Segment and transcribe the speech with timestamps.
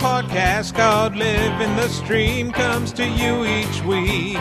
[0.00, 4.38] podcast called Living the Stream comes to you each week.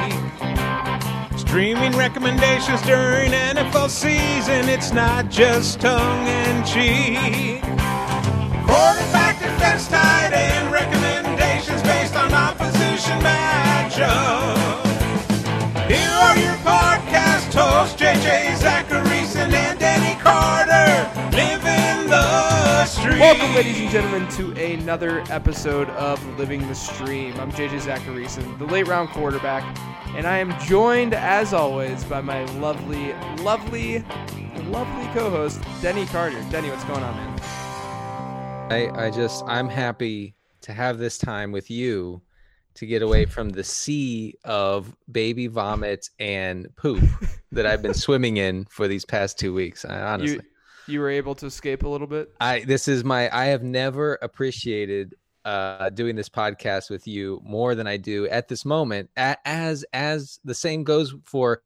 [1.37, 7.61] Streaming recommendations during NFL season, it's not just tongue in cheek.
[8.66, 10.58] Quarterback, defense, tight end
[23.20, 27.37] Welcome, ladies and gentlemen, to another episode of Living the Stream.
[27.37, 29.78] I'm JJ Zachariason, the late round quarterback,
[30.15, 33.12] and I am joined, as always, by my lovely,
[33.44, 34.05] lovely,
[34.68, 36.42] lovely co-host, Denny Carter.
[36.50, 37.40] Denny, what's going on, man?
[38.72, 42.22] I, I just I'm happy to have this time with you
[42.76, 47.04] to get away from the sea of baby vomit and poop
[47.52, 49.84] that I've been swimming in for these past two weeks.
[49.84, 50.40] I, honestly,
[50.90, 52.34] You, were able to escape a little bit.
[52.40, 55.16] I this is my I have never appreciated
[55.46, 59.09] uh doing this podcast with you more than I do at this moment.
[59.16, 61.62] As as the same goes for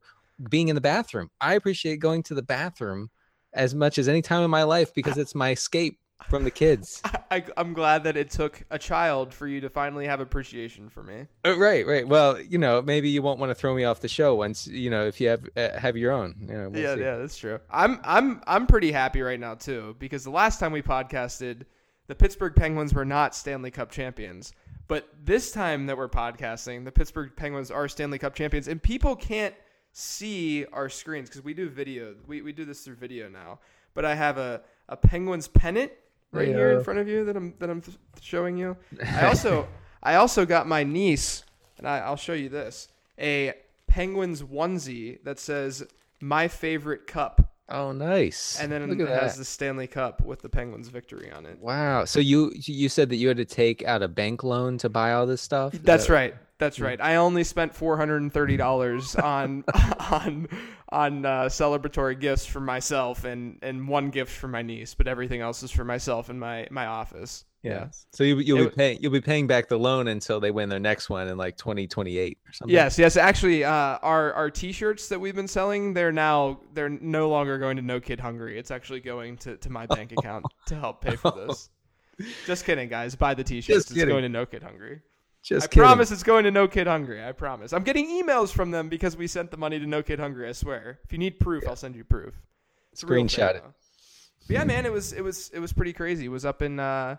[0.50, 1.30] being in the bathroom.
[1.40, 3.10] I appreciate going to the bathroom
[3.54, 7.02] as much as any time in my life because it's my escape from the kids.
[7.32, 11.04] I, I'm glad that it took a child for you to finally have appreciation for
[11.04, 11.28] me.
[11.46, 12.08] Uh, right, right.
[12.08, 14.90] Well, you know, maybe you won't want to throw me off the show once you
[14.90, 16.36] know if you have uh, have your own.
[16.42, 17.02] You know, we'll yeah, see.
[17.02, 17.60] yeah, that's true.
[17.70, 21.64] I'm I'm I'm pretty happy right now too because the last time we podcasted,
[22.08, 24.54] the Pittsburgh Penguins were not Stanley Cup champions.
[24.88, 29.16] But this time that we're podcasting, the Pittsburgh Penguins are Stanley Cup champions, and people
[29.16, 29.56] can't
[29.94, 32.16] see our screens because we do video.
[32.28, 33.60] We we do this through video now.
[33.94, 35.92] But I have a a Penguins pennant
[36.34, 37.82] right here in front of you that I'm that I'm
[38.22, 38.76] showing you.
[39.06, 39.68] I also
[40.02, 41.44] I also got my niece,
[41.78, 43.54] and I, I'll show you this a
[43.88, 45.84] Penguins onesie that says
[46.20, 48.60] "My favorite cup," Oh, nice.
[48.60, 49.40] and then Look it has that.
[49.40, 51.60] the Stanley Cup with the Penguins' victory on it.
[51.60, 52.06] Wow.
[52.06, 55.14] So you you said that you had to take out a bank loan to buy
[55.14, 55.74] all this stuff.
[55.74, 56.36] That's Uh, right.
[56.64, 57.02] That's right.
[57.02, 59.66] I only spent four hundred and thirty dollars on
[60.12, 60.48] on
[60.88, 65.42] on uh, celebratory gifts for myself and and one gift for my niece, but everything
[65.42, 67.44] else is for myself and my my office.
[67.64, 67.88] Yeah.
[68.14, 70.70] So you you'll It be paying you'll be paying back the loan until they win
[70.70, 72.74] their next one in like 2028 or something.
[72.74, 73.18] Yes, yes.
[73.18, 77.76] Actually, uh, our our T-shirts that we've been selling, they're now they're no longer going
[77.76, 78.58] to No Kid Hungry.
[78.58, 81.70] It's actually going to, to my bank account to help pay for this.
[82.46, 83.16] Just kidding, guys.
[83.16, 83.88] Buy the T-shirts.
[83.88, 85.02] Just it's going to No Kid Hungry.
[85.44, 85.84] Just I kidding.
[85.84, 87.24] promise it's going to No Kid Hungry.
[87.24, 87.74] I promise.
[87.74, 90.48] I'm getting emails from them because we sent the money to No Kid Hungry.
[90.48, 91.00] I swear.
[91.04, 92.34] If you need proof, I'll send you proof.
[92.94, 93.64] It's Screenshot thing, it.
[94.48, 96.26] But yeah, man, it was it was it was pretty crazy.
[96.26, 97.18] It was up in uh,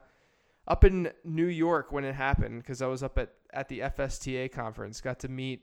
[0.66, 4.50] up in New York when it happened because I was up at at the FSTA
[4.52, 5.00] conference.
[5.02, 5.62] Got to meet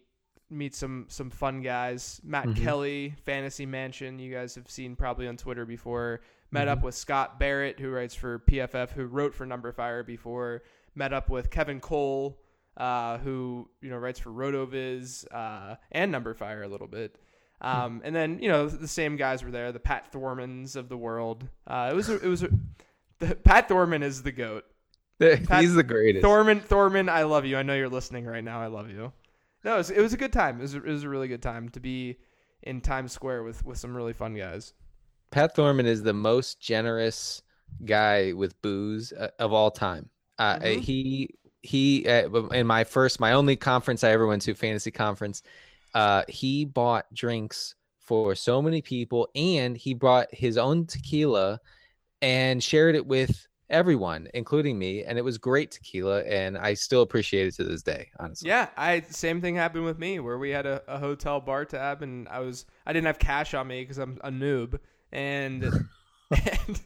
[0.52, 2.22] meet some some fun guys.
[2.24, 2.58] Matt Mhm.
[2.58, 4.20] Kelly, Fantasy Mansion.
[4.20, 6.22] You guys have seen probably on Twitter before.
[6.52, 6.72] Met Mm-hmm.
[6.80, 10.62] up with Scott Barrett, who writes for PFF, who wrote for Number Fire before.
[10.94, 12.38] Met up with Kevin Cole,
[12.78, 17.16] uh, who you know writes for Rotoviz uh, and Number Fire a little bit.
[17.62, 20.98] Um, and then you know the same guys were there, the Pat Thormans of the
[20.98, 21.48] world.
[21.68, 22.50] Uh, it was a, it was a,
[23.20, 24.66] the, Pat Thorman is the goat.
[25.20, 26.24] Pat- He's the greatest.
[26.24, 27.58] Thorman Thorman, I love you.
[27.58, 28.60] I know you're listening right now.
[28.62, 29.14] I love you.
[29.64, 30.58] No, it was, it was a good time.
[30.58, 32.18] It was, a, it was a really good time to be
[32.64, 34.74] in Times Square with with some really fun guys.
[35.30, 37.44] Pat Thorman is the most generous
[37.86, 40.10] guy with booze uh, of all time.
[40.40, 40.80] Uh, Mhm.
[40.80, 41.30] He
[41.62, 45.44] he uh, in my first my only conference I ever went to fantasy conference.
[45.94, 51.60] Uh, he bought drinks for so many people, and he brought his own tequila
[52.22, 55.04] and shared it with everyone, including me.
[55.04, 58.10] And it was great tequila, and I still appreciate it to this day.
[58.20, 61.66] Honestly, Yeah, I same thing happened with me where we had a, a hotel bar
[61.66, 64.80] tab and I was I didn't have cash on me because I'm a noob
[65.12, 65.64] and
[66.32, 66.82] and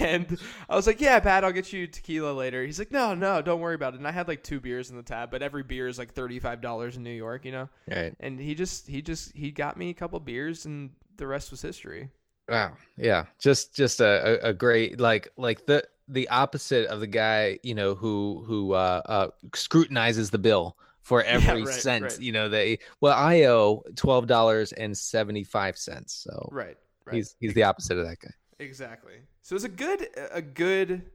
[0.00, 2.64] and I was like, yeah, Pat, I'll get you tequila later.
[2.64, 3.98] He's like, no, no, don't worry about it.
[3.98, 6.38] And I had like two beers in the tab, but every beer is like thirty
[6.38, 7.68] five dollars in New York, you know.
[7.88, 8.14] right.
[8.20, 11.62] And he just he just he got me a couple beers and the rest was
[11.62, 12.08] history.
[12.48, 12.72] Wow.
[12.96, 13.26] Yeah.
[13.38, 17.94] Just just a, a, great like like the the opposite of the guy, you know,
[17.94, 22.02] who who uh, uh scrutinizes the bill for every right, cent.
[22.02, 22.20] right.
[22.20, 26.12] You know, they well, I owe twelve dollars and seventy five cents.
[26.14, 26.76] So Right.
[27.04, 27.16] Right.
[27.16, 28.30] he's he's the opposite of that guy.
[28.60, 29.14] Exactly.
[29.42, 31.10] So it's a good a good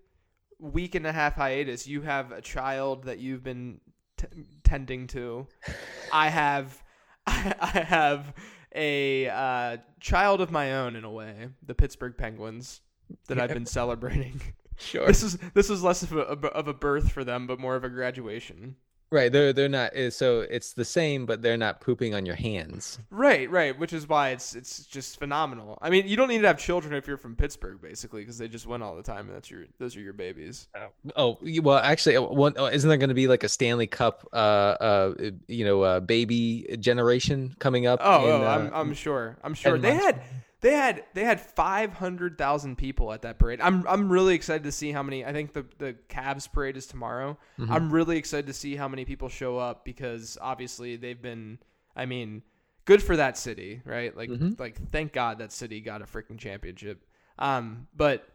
[0.59, 1.87] week and a half hiatus.
[1.87, 3.79] You have a child that you've been
[4.17, 4.27] t-
[4.63, 5.47] tending to.
[6.13, 6.83] I have
[7.27, 8.33] I have
[8.73, 12.81] a uh, child of my own in a way, the Pittsburgh Penguins
[13.27, 14.41] that I've been celebrating.
[14.77, 15.07] Sure.
[15.07, 17.83] This is this is less of a of a birth for them, but more of
[17.83, 18.75] a graduation.
[19.11, 19.91] Right, they're they're not.
[19.93, 22.97] eh, So it's the same, but they're not pooping on your hands.
[23.11, 25.77] Right, right, which is why it's it's just phenomenal.
[25.81, 28.47] I mean, you don't need to have children if you're from Pittsburgh, basically, because they
[28.47, 30.67] just win all the time, and that's your those are your babies.
[31.15, 33.87] Oh y- well, actually, uh, one oh, isn't there going to be like a Stanley
[33.87, 35.13] Cup, uh, uh,
[35.47, 37.99] you know, uh, baby generation coming up?
[38.03, 39.37] Oh, in, oh uh, I'm I'm sure.
[39.43, 40.21] I'm sure they months had
[40.65, 43.61] they had they had 500,000 people at that parade.
[43.61, 45.23] I'm I'm really excited to see how many.
[45.23, 47.37] I think the the Cavs parade is tomorrow.
[47.59, 47.71] Mm-hmm.
[47.71, 51.59] I'm really excited to see how many people show up because obviously they've been.
[51.95, 52.41] I mean,
[52.85, 54.17] good for that city, right?
[54.17, 54.59] Like Mhm.
[54.59, 57.05] like thank God that city got a freaking championship.
[57.37, 58.27] Um, but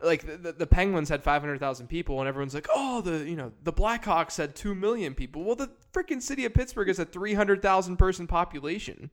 [0.00, 3.52] like the, the, the Penguins had 500,000 people and everyone's like, "Oh, the, you know,
[3.62, 7.96] the Blackhawks had 2 million people." Well, the freaking city of Pittsburgh is a 300,000
[7.98, 9.10] person population.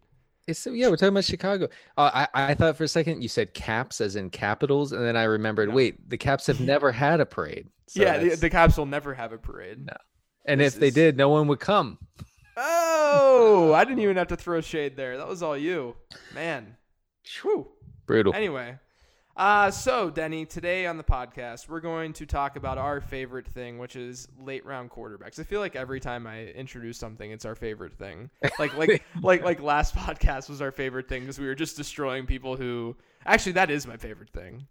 [0.47, 1.69] It's yeah, we're talking about Chicago.
[1.97, 5.15] Uh, I I thought for a second you said Caps as in capitals, and then
[5.15, 5.69] I remembered.
[5.69, 5.75] No.
[5.75, 7.69] Wait, the Caps have never had a parade.
[7.87, 9.85] So yeah, the, the Caps will never have a parade.
[9.85, 9.93] No.
[10.45, 11.97] and this if they did, no one would come.
[12.57, 15.17] Oh, I didn't even have to throw shade there.
[15.17, 15.95] That was all you,
[16.35, 16.75] man.
[17.41, 17.67] Whew.
[18.05, 18.33] Brutal.
[18.33, 18.77] Anyway,
[19.35, 23.79] uh, so Denny, today on the podcast, we're going to talk about our favorite thing,
[23.79, 25.39] which is late round quarterbacks.
[25.39, 28.29] I feel like every time I introduce something, it's our favorite thing.
[28.59, 32.25] Like like like like last podcast was our favorite thing because we were just destroying
[32.25, 32.95] people who.
[33.25, 34.67] Actually, that is my favorite thing.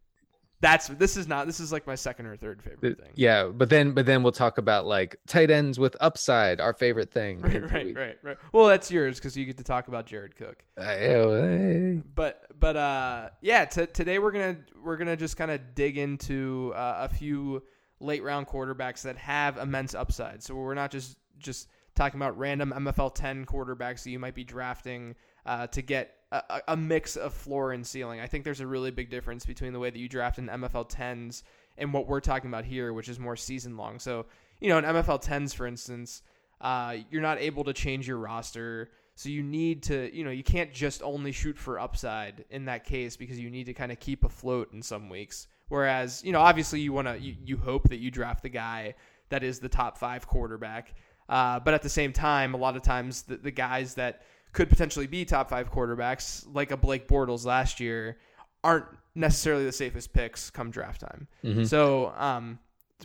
[0.62, 3.10] That's this is not this is like my second or third favorite thing.
[3.16, 7.10] Yeah, but then but then we'll talk about like tight ends with upside, our favorite
[7.10, 7.40] thing.
[7.42, 8.36] Right, right, right, right.
[8.52, 10.64] Well, that's yours because you get to talk about Jared Cook.
[10.78, 12.02] Uh, hey.
[12.14, 16.72] but but uh yeah t- today we're gonna we're gonna just kind of dig into
[16.76, 17.62] uh, a few
[17.98, 22.72] late round quarterbacks that have immense upside so we're not just just talking about random
[22.76, 27.32] mfl 10 quarterbacks that you might be drafting uh, to get a, a- mix of
[27.32, 30.08] floor and ceiling i think there's a really big difference between the way that you
[30.08, 31.42] draft in mfl 10s
[31.78, 34.26] and what we're talking about here which is more season long so
[34.60, 36.22] you know in mfl 10s for instance
[36.60, 40.42] uh, you're not able to change your roster so you need to, you know, you
[40.42, 44.00] can't just only shoot for upside in that case because you need to kind of
[44.00, 45.48] keep afloat in some weeks.
[45.68, 48.94] Whereas, you know, obviously you want to, you, you hope that you draft the guy
[49.28, 50.94] that is the top five quarterback.
[51.28, 54.22] Uh, but at the same time, a lot of times the, the guys that
[54.52, 58.18] could potentially be top five quarterbacks, like a Blake Bortles last year,
[58.62, 61.26] aren't necessarily the safest picks come draft time.
[61.44, 61.66] Mhm.
[61.66, 62.58] So, um,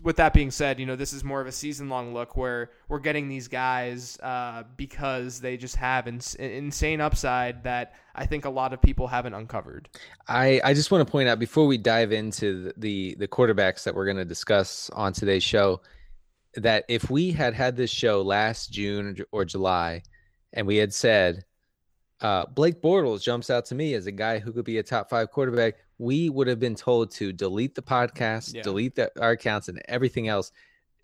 [0.04, 2.70] with that being said, you know, this is more of a season long look where
[2.88, 8.46] we're getting these guys uh, because they just have ins- insane upside that I think
[8.46, 9.90] a lot of people haven't uncovered.
[10.28, 13.84] I, I just want to point out before we dive into the the, the quarterbacks
[13.84, 15.82] that we're going to discuss on today's show
[16.56, 20.04] that if we had had this show last June or July
[20.54, 21.44] and we had said
[22.22, 25.10] uh, Blake Bortles jumps out to me as a guy who could be a top
[25.10, 28.64] five quarterback, we would have been told to delete the podcast, Yeah.
[28.64, 30.52] delete the, our accounts, and everything else.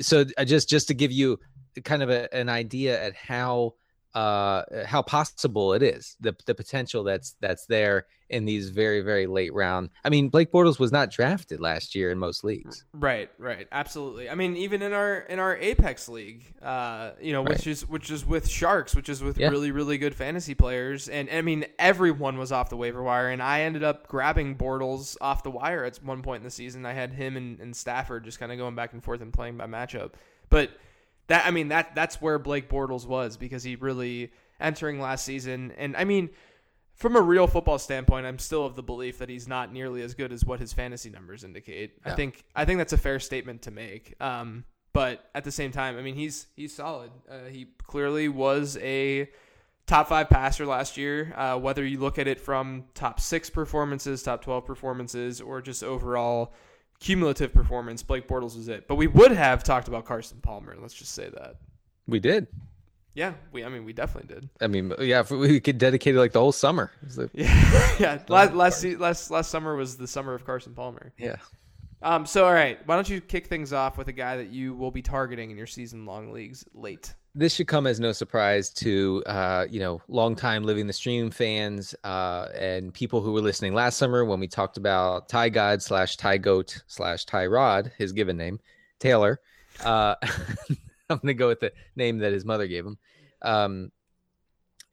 [0.01, 1.39] So uh, just just to give you
[1.83, 3.75] kind of a, an idea at how
[4.15, 9.25] uh how possible it is the the potential that's that's there in these very very
[9.27, 13.29] late round i mean blake bortles was not drafted last year in most leagues Right,
[13.37, 14.29] right, absolutely.
[14.29, 17.67] I mean, even in our in our Apex league, uh, you know, which Right.
[17.67, 19.49] is which is with sharks, which is with Yeah.
[19.49, 23.41] really really good fantasy players, and, I mean, everyone was off the waiver wire, and
[23.41, 26.85] I ended up grabbing Bortles off the wire at one point in the season.
[26.85, 29.57] I had him and, and Stafford just kind of going back and forth and playing
[29.57, 30.13] by matchup,
[30.49, 30.69] but
[31.27, 35.71] that I mean that that's where Blake Bortles was because he really entering last season,
[35.77, 36.29] and I mean.
[36.95, 40.13] From a real football standpoint, I'm still of the belief that he's not nearly as
[40.13, 41.93] good as what his fantasy numbers indicate.
[42.05, 44.13] I think I think that's a fair statement to make.
[44.21, 47.09] Um, but at the same time, I mean, he's he's solid.
[47.29, 49.27] Uh, he clearly was a
[49.87, 51.33] top five passer last year.
[51.35, 55.83] Uh, whether you look at it from top six performances, top twelve performances, or just
[55.83, 56.53] overall
[57.03, 58.87] cumulative performance, Blake Bortles was it.
[58.87, 60.75] But we would have talked about Carson Palmer.
[60.79, 61.57] Let's just say that.
[62.07, 62.47] we did
[63.13, 63.63] Yeah, we.
[63.63, 64.49] I mean, we definitely did.
[64.61, 68.19] i mean yeah if we could dedicate it like the whole summer the- Yeah, yeah.
[68.27, 71.13] Last last last last summer was the summer of Carson Palmer.
[71.17, 71.35] yeah
[72.01, 72.25] Um.
[72.25, 74.91] So all right, why don't you kick things off with a guy that you will
[74.91, 77.13] be targeting in your season long leagues late?
[77.35, 81.31] This should come as no surprise to uh, you know long time living the stream
[81.31, 85.81] fans uh, and people who were listening last summer when we talked about Ty God
[85.81, 88.59] slash Ty Goat slash Ty Rod, his given name,
[88.99, 89.39] Taylor.
[89.83, 90.15] Uh,
[91.09, 92.97] I'm gonna go with the name that his mother gave him.
[93.41, 93.91] Um,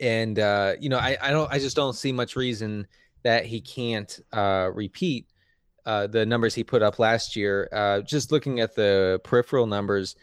[0.00, 2.86] and uh, you know, I, I don't I just don't see much reason
[3.22, 5.26] that he can't uh, repeat
[5.84, 7.68] uh, the numbers he put up last year.
[7.72, 10.16] Uh, just looking at the peripheral numbers,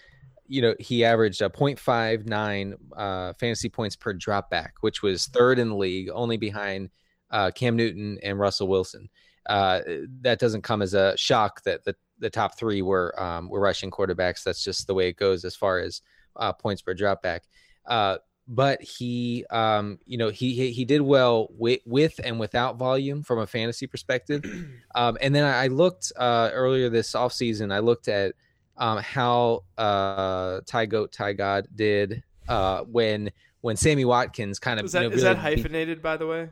[0.48, 5.60] you know, he averaged a 0.59 uh, fantasy points per drop back, which was third
[5.60, 6.90] in the league, only behind
[7.32, 9.10] uh, Cam Newton and Russell Wilson.
[9.48, 9.82] Uh,
[10.22, 13.92] that doesn't come as a shock that the, the top three were um, were rushing
[13.92, 14.44] quarterbacks.
[14.44, 16.02] That's just the way it goes as far as
[16.36, 17.42] uh, points per dropback.
[17.86, 22.78] Uh, but he, um, you know, he, he he did well with with and without
[22.78, 24.44] volume from a fantasy perspective.
[24.96, 28.34] Um, and then I looked uh, earlier this offseason, I looked at
[28.78, 33.32] um, how uh, Ty Goat Ty God did uh, when
[33.62, 36.28] when Sammy Watkins kind of is that, you know, is really that hyphenated by the
[36.28, 36.50] way?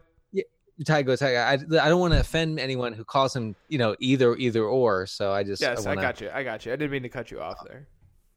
[0.86, 1.74] Ty Goat Ty God.
[1.74, 5.06] I, I don't want to offend anyone who calls him you know either either or.
[5.06, 6.30] So I just Yes, I, wanna, got you.
[6.34, 6.74] I got you.
[6.74, 7.88] I didn't mean to cut you off there.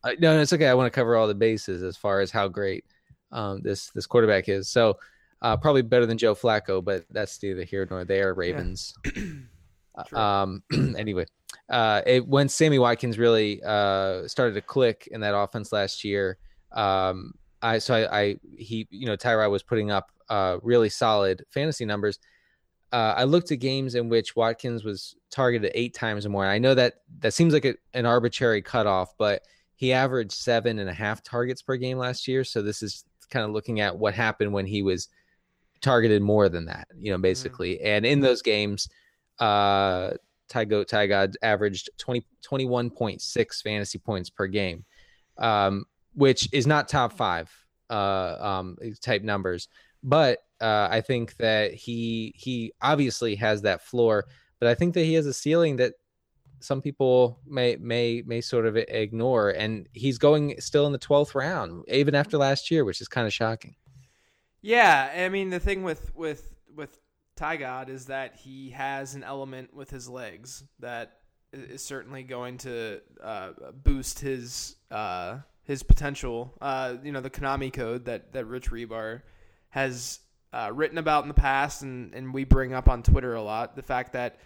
[0.04, 0.68] Uh, no, no, it's okay.
[0.68, 2.84] I want to cover all the bases as far as how great
[3.32, 4.68] um, this this quarterback is.
[4.68, 4.96] So
[5.42, 8.34] uh, probably better than Joe Flacco, but that's neither here nor there.
[8.34, 8.94] Ravens.
[9.94, 10.18] Uh, True.
[10.18, 10.62] um.
[10.96, 11.26] anyway,
[11.68, 16.38] uh, it, when Sammy Watkins really uh started to click in that offense last year,
[16.72, 21.44] um, I so I, I he you know Tyrod was putting up uh really solid
[21.50, 22.18] fantasy numbers.
[22.90, 26.44] Uh, I looked at games in which Watkins was targeted eight times or more.
[26.44, 29.42] And I know that that seems like a, an arbitrary cutoff, but
[29.76, 32.44] he averaged seven and a half targets per game last year.
[32.44, 35.08] So this is kind of looking at what happened when he was
[35.80, 37.80] targeted more than that, you know, basically.
[37.82, 38.88] And in those games,
[39.38, 40.12] uh,
[40.48, 44.84] Ty Goat Ty God averaged 20, 21.6 fantasy points per game,
[45.36, 47.50] um, which is not top five
[47.90, 49.68] uh, um, type numbers.
[50.02, 54.26] But uh, I think that he he obviously has that floor,
[54.60, 55.94] but I think that he has a ceiling that
[56.60, 61.34] some people may may may sort of ignore, and he's going still in the twelfth
[61.34, 63.74] round, even after last year, which is kind of shocking.
[64.60, 66.57] Yeah, I mean the thing with with with
[67.38, 71.18] Ty God is that he has an element with his legs that
[71.52, 73.50] is certainly going to uh,
[73.84, 76.52] boost his uh, his potential.
[76.60, 79.22] Uh, you know, the Konami code that that Rich Hribar
[79.68, 80.18] has
[80.52, 83.76] uh, written about in the past, and and we bring up on Twitter a lot.
[83.76, 84.40] The fact that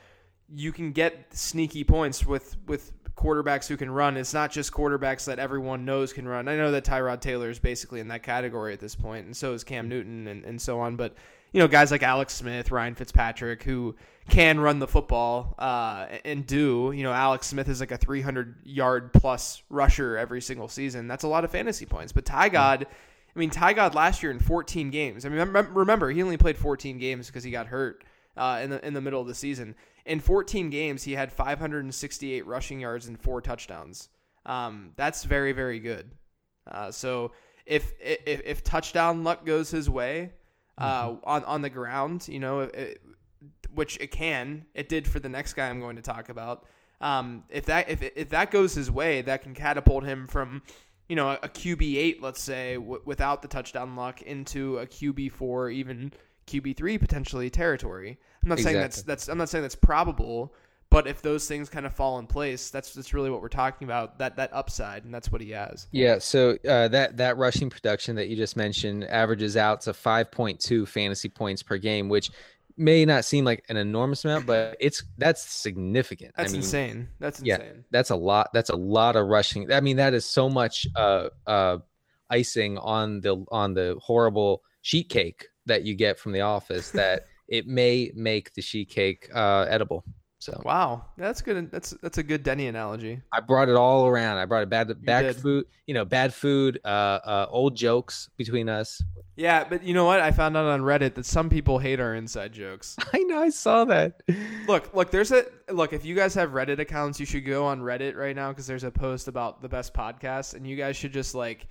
[0.55, 4.19] you can get sneaky points with with quarterbacks who can run.
[4.19, 6.47] It's not just quarterbacks that everyone knows can run.
[6.47, 9.55] I know that Tyrod Taylor is basically in that category at this point, and so
[9.55, 10.97] is Cam Newton and, and so on.
[10.97, 11.15] But
[11.53, 13.95] you know, guys like Alex Smith, Ryan Fitzpatrick, who
[14.29, 16.93] can run the football uh, and do.
[16.95, 21.09] You know, Alex Smith is like a 300 yard plus rusher every single season.
[21.09, 22.13] That's a lot of fantasy points.
[22.13, 22.87] But Ty God.
[23.35, 25.25] I mean, Ty God last year in 14 games.
[25.25, 28.05] I mean, remember he only played 14 games because he got hurt
[28.37, 29.75] uh, in the in the middle of the season.
[30.05, 34.11] In 14 games, he had 568 rushing yards and four touchdowns.
[34.45, 36.11] Um, that's very very good.
[36.71, 37.33] Uh, so
[37.65, 40.33] if, if if touchdown luck goes his way
[40.79, 43.01] uh, on on the ground, you know, it,
[43.75, 46.65] which it can, it did for the next guy I'm going to talk about.
[47.01, 50.63] Um, if that if if that goes his way, that can catapult him from
[51.13, 55.33] you know, a QB eight, let's say, w- without the touchdown luck, into a QB
[55.33, 56.11] four, even
[56.47, 58.19] QB three potentially territory.
[58.43, 60.55] I'm not saying that's that's I'm not saying that's probable,
[60.93, 63.87] but if those things kind of fall in place, that's that's really what we're talking
[63.87, 64.19] about.
[64.19, 65.87] That that upside, and that's what he has.
[65.91, 70.87] Yeah, so uh, that that rushing production that you just mentioned averages out to 5.2
[70.87, 72.31] fantasy points per game, which
[72.77, 76.35] may not seem like an enormous amount, but it's that's significant.
[76.37, 77.09] That's I mean, insane.
[77.19, 77.57] That's yeah.
[77.57, 77.85] insane.
[77.91, 78.51] that's a lot.
[78.53, 79.73] That's a lot of rushing.
[79.73, 81.79] I mean, that is so much uh, uh,
[82.31, 87.27] icing on the on the horrible sheet cake that you get from the office that
[87.49, 90.05] it may make the sheet cake uh, edible.
[90.43, 91.71] So Wow, that's good.
[91.71, 93.23] That's that's a good Denny analogy.
[93.33, 94.39] I brought it all around.
[94.39, 95.37] I brought it bad did.
[95.37, 99.01] food, you know, bad food, uh, uh, old jokes between us.
[99.37, 100.19] Yeah, but you know what?
[100.19, 102.97] I found out on Reddit that some people hate our inside jokes.
[103.13, 104.21] I know, I saw that.
[104.67, 105.93] Look, look, there's a look.
[105.93, 108.83] If you guys have Reddit accounts, you should go on Reddit right now because there's
[108.83, 111.69] a post about the best podcast, and you guys should just like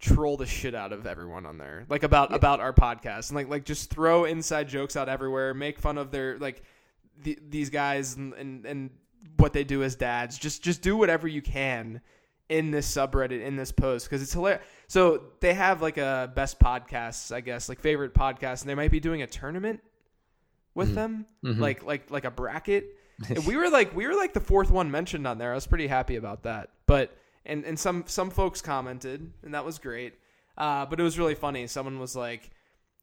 [0.00, 3.50] troll the shit out of everyone on there, like about about our podcast, and like
[3.50, 6.62] like just throw inside jokes out everywhere, make fun of their like
[7.22, 8.90] the, these guys and, and and
[9.36, 10.38] what they do as dads.
[10.38, 12.00] Just just do whatever you can
[12.48, 14.62] in this subreddit in this post because it's hilarious.
[14.86, 18.90] So they have like a best podcasts, I guess, like favorite podcasts, and they might
[18.90, 19.80] be doing a tournament
[20.74, 20.94] with Mhm.
[20.94, 21.58] them, Mhm.
[21.58, 22.86] like like like a bracket.
[23.28, 25.52] And we were like we were like the fourth one mentioned on there.
[25.52, 26.70] I was pretty happy about that.
[26.86, 27.16] But
[27.46, 30.14] and and some some folks commented, and that was great.
[30.58, 31.66] Uh, but it was really funny.
[31.66, 32.50] Someone was like,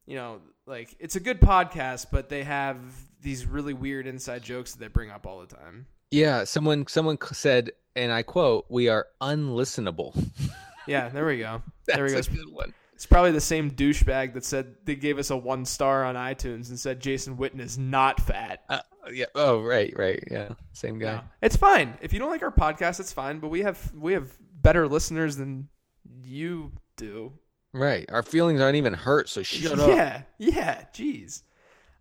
[0.06, 2.80] you know, like it's a good podcast, but they have
[3.22, 5.86] these really weird inside jokes that they bring up all the time.
[6.10, 10.14] Yeah, someone someone said, and I quote, "We are unlistenable."
[10.88, 11.62] Yeah, there we go.
[11.86, 12.18] There we go.
[12.18, 12.74] a good one.
[12.94, 16.70] It's probably the same douchebag that said they gave us a one star on iTunes
[16.70, 18.64] and said Jason Witten is not fat.
[18.70, 18.80] Uh,
[19.12, 19.26] yeah.
[19.34, 20.24] Oh, right, right.
[20.30, 21.16] Yeah, same guy.
[21.16, 21.22] No.
[21.42, 21.98] It's fine.
[22.02, 23.40] If you don't like our podcast, it's fine.
[23.40, 25.70] But we have we have better listeners than
[26.24, 27.34] you do.
[27.74, 28.06] Right.
[28.12, 29.88] Our feelings aren't even hurt, so shut up.
[29.88, 30.86] Yeah, yeah.
[30.94, 31.44] Jeez.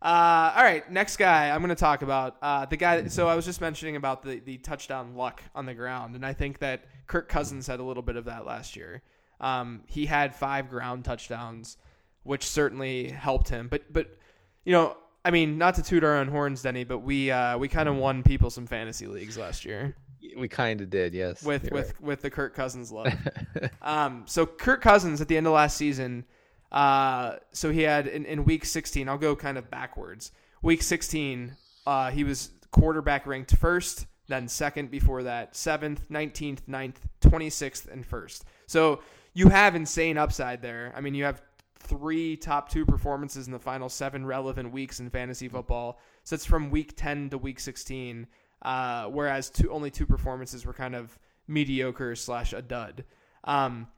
[0.02, 3.07] Uh, all right, next guy I'm going to talk about uh, the guy.
[3.09, 6.33] So I was just mentioning about the the touchdown luck on the ground, and I
[6.33, 9.02] think that Kirk Cousins had a little bit of that last year.
[9.40, 11.76] Um, he had five ground touchdowns,
[12.23, 13.69] which certainly helped him.
[13.69, 14.16] But but
[14.64, 17.69] you know, I mean, not to toot our own horns, Denny, but we uh, we
[17.69, 19.97] kind of won people some fantasy leagues last year
[20.37, 21.42] We kind of did, yes.
[21.42, 23.12] with with with the Kirk Cousins love.
[23.83, 26.25] um, so Kirk Cousins at the end of last season,
[26.73, 29.09] uh, so he had in, in week 16.
[29.09, 30.33] I'll go kind of backwards.
[30.62, 36.97] Week 16, uh, he was quarterback ranked first, then second before that, seventh, 19th, 9th,
[37.23, 38.45] 26th, and first.
[38.67, 39.00] So
[39.35, 40.93] you have insane upside there.
[40.95, 41.43] I mean, you have
[41.79, 45.99] three top two performances in the final seven relevant weeks in fantasy football.
[46.25, 48.27] So it's from week 10 to week 16,
[48.62, 53.05] uh, whereas two, only two performances were kind of mediocre slash a dud.
[53.45, 53.89] Um,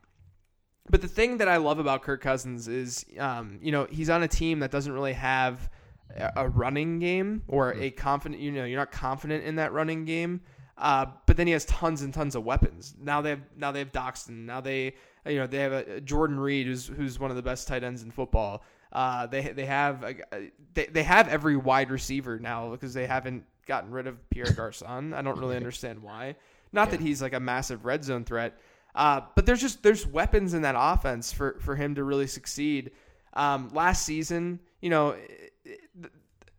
[0.90, 4.22] but the thing that I love about Kirk Cousins is, um, you know, he's on
[4.22, 5.70] a team that doesn't really have
[6.16, 8.40] a a running game or a confident.
[8.40, 10.42] You know, you're not confident in that running game.
[10.78, 12.94] Uh, but then he has tons and tons of weapons.
[13.00, 14.46] Now they have now they have Doctson.
[14.46, 14.94] Now they
[15.26, 18.02] you know they have a, Jordan Reed who's who's one of the best tight ends
[18.02, 18.64] in football.
[18.92, 23.44] Uh, they they have a, they they have every wide receiver now because they haven't
[23.66, 25.14] gotten rid of Pierre Garcon.
[25.14, 26.36] I don't really understand why.
[26.72, 28.58] Not that he's like a massive red zone threat,
[28.94, 32.90] uh, but there's just there's weapons in that offense for for him to really succeed.
[33.34, 35.16] Um, last season, you know,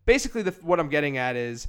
[0.05, 1.67] basically the, what I'm getting at is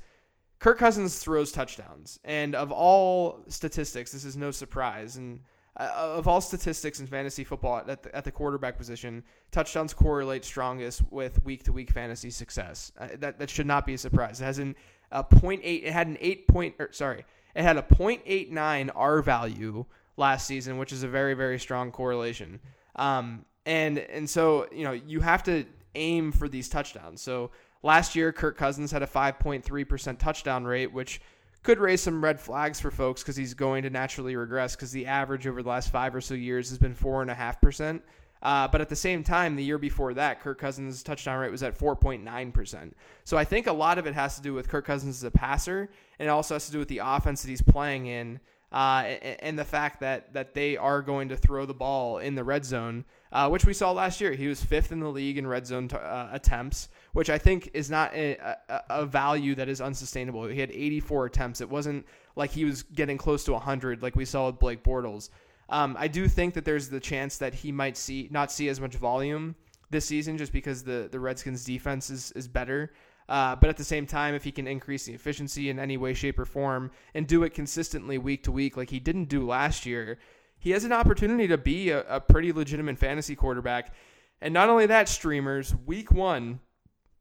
[0.58, 5.16] Kirk Cousins throws touchdowns, and of all statistics, this is no surprise.
[5.16, 5.40] And
[5.76, 10.44] uh, of all statistics in fantasy football at the, at the quarterback position, touchdowns correlate
[10.44, 12.92] strongest with week to week fantasy success.
[12.98, 14.40] Uh, that that should not be a surprise.
[14.40, 14.76] It has an
[15.10, 15.24] a
[15.62, 15.84] eight.
[15.84, 16.76] It had an eight point.
[16.78, 19.84] Or, sorry, it had a point eight nine R value
[20.16, 22.60] last season, which is a very very strong correlation.
[22.96, 27.20] Um, and and so you know you have to aim for these touchdowns.
[27.20, 27.50] So
[27.82, 31.20] last year, Kirk Cousins had a 5.3% touchdown rate, which
[31.62, 35.06] could raise some red flags for folks because he's going to naturally regress because the
[35.06, 38.02] average over the last five or so years has been 4.5%.
[38.42, 41.62] Uh, but at the same time, the year before that, Kirk Cousins' touchdown rate was
[41.62, 42.92] at 4.9%.
[43.24, 45.30] So I think a lot of it has to do with Kirk Cousins as a
[45.30, 48.38] passer, and it also has to do with the offense that he's playing in.
[48.74, 49.04] Uh,
[49.38, 52.64] and, the fact that that they are going to throw the ball in the red
[52.64, 54.32] zone, uh, which we saw last year.
[54.32, 57.70] He was fifth in the league in red zone t- uh, attempts, which I think
[57.72, 58.34] is not a,
[58.68, 60.48] a, a value that is unsustainable.
[60.48, 61.60] He had 84 attempts.
[61.60, 65.30] It wasn't like he was getting close to 100 like we saw with Blake Bortles.
[65.68, 68.80] Um, I do think that there's the chance that he might see not see as
[68.80, 69.54] much volume
[69.90, 72.92] this season just because the the Redskins defense is is better.
[73.28, 76.12] Uh, but at the same time, if he can increase the efficiency in any way,
[76.12, 79.86] shape, or form and do it consistently week to week, like he didn't do last
[79.86, 80.18] year,
[80.58, 83.94] he has an opportunity to be a, a pretty legitimate fantasy quarterback.
[84.40, 86.60] And not only that, streamers, week one,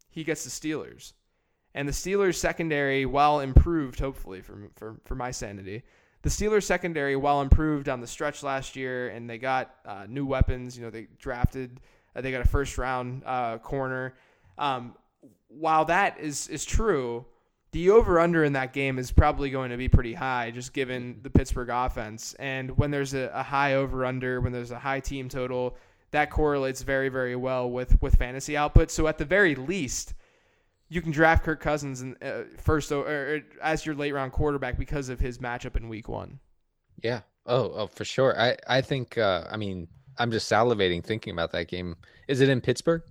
[0.10, 1.14] he gets the Steelers.
[1.74, 5.84] And the Steelers secondary, while improved, hopefully for, for, for my sanity,
[6.22, 10.26] the Steelers secondary, while improved on the stretch last year, and they got uh, new
[10.26, 10.78] weapons.
[10.78, 11.80] You know, they drafted,
[12.16, 14.14] uh, they got a first round uh, corner.
[14.58, 14.96] Um,
[15.58, 17.26] while that is is true,
[17.72, 21.20] the over under in that game is probably going to be pretty high, just given
[21.24, 22.36] the Pittsburgh offense.
[22.40, 25.76] And when there's a, a high over under, when there's a high team total,
[26.12, 28.92] that correlates very very well with with fantasy output.
[28.92, 30.14] So at the very least,
[30.90, 34.78] you can draft Kirk Cousins in, uh, first or, or as your late round quarterback
[34.78, 36.40] because of his matchup in Week One.
[37.02, 37.22] Yeah.
[37.46, 38.40] Oh, oh, for sure.
[38.40, 39.18] I I think.
[39.18, 39.88] Uh, I mean,
[40.18, 41.96] I'm just salivating thinking about that game.
[42.28, 43.02] Is it in Pittsburgh?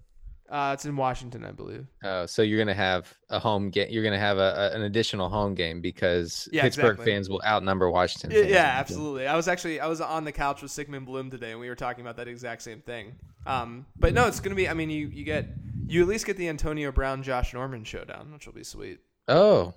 [0.53, 1.87] Uh, it's in Washington, I believe.
[2.05, 3.89] Oh, so you're gonna have a home game.
[3.91, 7.07] You're gonna have a, a- an additional home game because Yeah, Pittsburgh exactly.
[7.13, 8.31] fans will outnumber Washington.
[8.33, 9.27] Yeah, fans yeah, absolutely.
[9.27, 11.75] I was actually I was on the couch with Sigmund Bloom today, and we were
[11.75, 13.15] talking about that exact same thing.
[13.47, 14.69] Um, but no, it's gonna be.
[14.69, 15.47] I mean, you you get
[15.87, 19.01] you at least get the Antonio Brown Josh Norman showdown, which will be sweet.
[19.29, 19.73] Oh,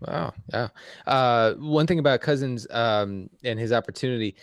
[0.00, 0.32] wow.
[0.52, 0.68] Yeah.
[1.06, 4.36] Uh, one thing about Cousins um, and his opportunity,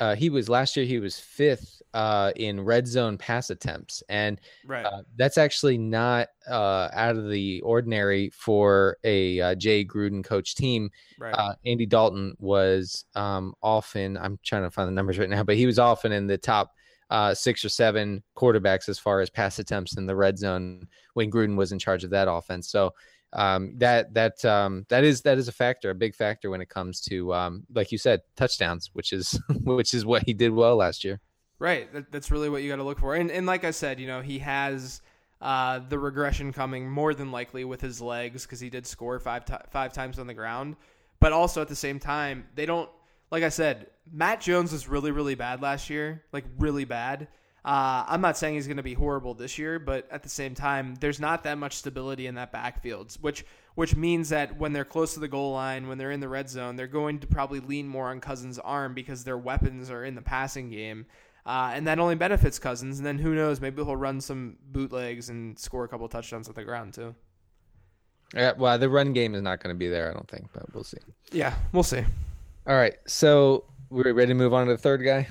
[0.00, 0.86] uh, he was last year.
[0.86, 4.84] He was fifth uh, in red zone pass attempts, and Right.
[4.84, 10.54] uh, that's actually not uh, out of the ordinary for a uh, Jay Gruden coach
[10.54, 10.90] team.
[11.18, 11.34] right.
[11.34, 15.56] Uh, Andy Dalton was um, often, I'm trying to find the numbers right now, but
[15.56, 16.72] he was often in the top
[17.10, 21.30] uh, six or seven quarterbacks as far as pass attempts in the red zone when
[21.30, 22.68] Gruden was in charge of that offense.
[22.68, 22.92] So
[23.32, 26.68] um, that that um, that is that is a factor, a big factor when it
[26.68, 30.76] comes to, um, like you said, touchdowns, which is which is what he did well
[30.76, 31.20] last year.
[31.58, 31.92] Right.
[31.92, 33.14] That, that's really what you got to look for.
[33.14, 35.02] And and like I said, you know, he has
[35.40, 39.44] uh, the regression coming more than likely with his legs because he did score five
[39.44, 40.76] ti five times on the ground.
[41.20, 42.88] But also at the same time, they don't.
[43.30, 47.28] Like I said, Matt Jones was really really bad last year, like really bad.
[47.64, 50.54] Uh, I'm not saying he's going to be horrible this year, but at the same
[50.54, 53.44] time, there's not that much stability in that backfield, which
[53.74, 56.50] which means that when they're close to the goal line, when they're in the red
[56.50, 60.16] zone, they're going to probably lean more on Cousins' arm because their weapons are in
[60.16, 61.06] the passing game.
[61.46, 62.98] Uh, and that only benefits Cousins.
[62.98, 63.60] And then who knows?
[63.60, 67.14] Maybe he'll run some bootlegs and score a couple touchdowns at the ground too.
[68.34, 70.74] Yeah, well, the run game is not going to be there, I don't think, but
[70.74, 70.98] we'll see.
[71.32, 72.04] Yeah, we'll see.
[72.66, 75.28] All right, so we're ready to move on to the third guy.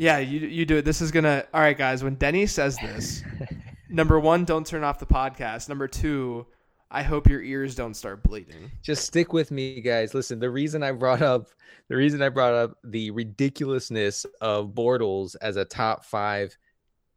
[0.00, 0.86] Yeah, you you do it.
[0.86, 1.44] This is gonna.
[1.52, 2.02] All right, guys.
[2.02, 3.22] When Denny says this,
[3.90, 5.68] number one, don't turn off the podcast.
[5.68, 6.46] Number two,
[6.90, 8.70] I hope your ears don't start bleeding.
[8.80, 10.14] Just stick with me, guys.
[10.14, 11.48] Listen, the reason I brought up
[11.90, 16.56] the reason I brought up the ridiculousness of Bortles as a top five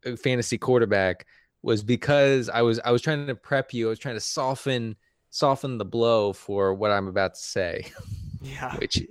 [0.04, 1.24] uh, fantasy quarterback
[1.62, 3.86] was because I was I was trying to prep you.
[3.86, 4.96] I was trying to soften
[5.30, 7.90] soften the blow for what I'm about to say.
[8.42, 8.76] Yeah.
[8.76, 9.02] which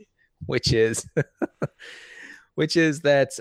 [0.45, 1.07] which is
[2.53, 3.31] which is that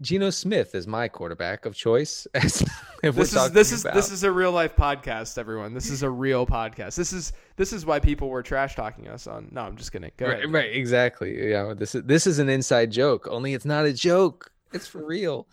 [0.00, 2.26] Geno Smith is my quarterback of choice.
[2.34, 2.62] As
[3.02, 5.74] if we're This is this is about- this is a real life podcast, everyone.
[5.74, 6.96] This is a real podcast.
[6.96, 9.48] This is this is why people were trash talking us on.
[9.52, 10.10] No, I'm just kidding.
[10.16, 10.52] Go right, ahead.
[10.52, 11.50] right, exactly.
[11.50, 13.28] Yeah, this is this is an inside joke.
[13.30, 14.50] Only it's not a joke.
[14.72, 15.46] It's for real.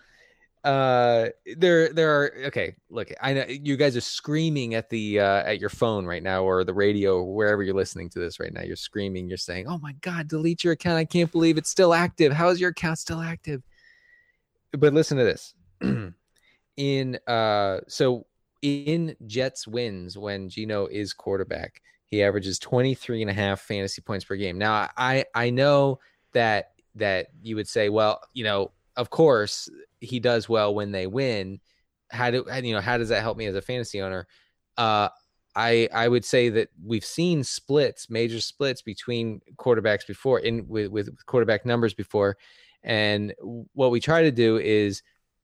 [0.64, 2.34] Uh, there, there are.
[2.48, 6.22] Okay, look, I know you guys are screaming at the uh, at your phone right
[6.24, 8.64] now, or the radio, or wherever you're listening to this right now.
[8.64, 9.30] You're screaming.
[9.30, 10.98] You're saying, "Oh my God, delete your account!
[10.98, 12.34] I can't believe it's still active.
[12.34, 13.62] How is your account still active?"
[14.74, 15.54] But listen to this.
[16.78, 18.26] in uh, so
[18.62, 24.26] in Jets wins when Geno is quarterback, he averages 23 and a half fantasy points
[24.26, 24.58] per game.
[24.58, 26.00] Now, I I know
[26.34, 31.08] that that you would say, well, you know, of course he does well when they
[31.08, 31.60] win.
[32.10, 32.82] How do you know?
[32.82, 34.28] How does that help me as a fantasy owner?
[34.78, 35.10] Uh,
[35.56, 40.90] I I would say that we've seen splits, major splits between quarterbacks before, in with
[40.90, 42.38] with quarterback numbers before,
[42.88, 43.36] and
[43.74, 45.04] what we try to do is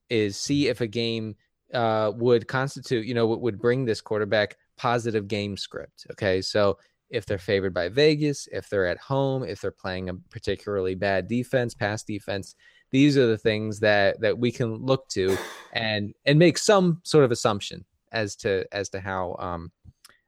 [0.09, 1.35] is see if a game
[1.73, 6.07] uh, would constitute, you know, would, would bring this quarterback positive game script.
[6.11, 6.77] Okay, so
[7.09, 11.27] if they're favored by Vegas, if they're at home, if they're playing a particularly bad
[11.27, 12.55] defense, pass defense,
[12.91, 15.37] these are the things that that we can look to
[15.73, 19.71] and and make some sort of assumption as to as to how um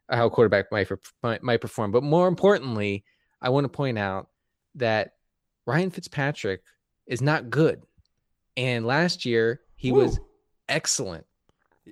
[0.10, 1.91] how quarterback might, might perform.
[1.91, 3.04] But more importantly,
[3.41, 4.28] I want to point out
[4.75, 5.13] that
[5.65, 6.62] Ryan Fitzpatrick
[7.08, 7.84] is not good,
[8.58, 10.04] and last year he Woo.
[10.04, 10.20] was
[10.70, 11.26] excellent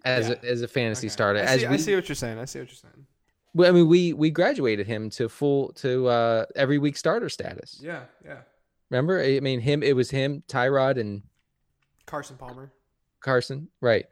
[0.06, 0.36] as Yeah.
[0.44, 1.14] a, as a fantasy Okay.
[1.14, 1.40] starter.
[1.40, 2.40] I as see, we, I see what you're saying.
[2.40, 3.06] I see what you're saying.
[3.54, 7.80] well, I mean, we we graduated him to full to uh, every week starter status.
[7.82, 8.40] Yeah, yeah.
[8.90, 9.82] Remember, I mean, him.
[9.84, 11.24] It was him, Tyrod, and
[12.06, 12.72] Carson Palmer.
[13.22, 14.06] Carson, right?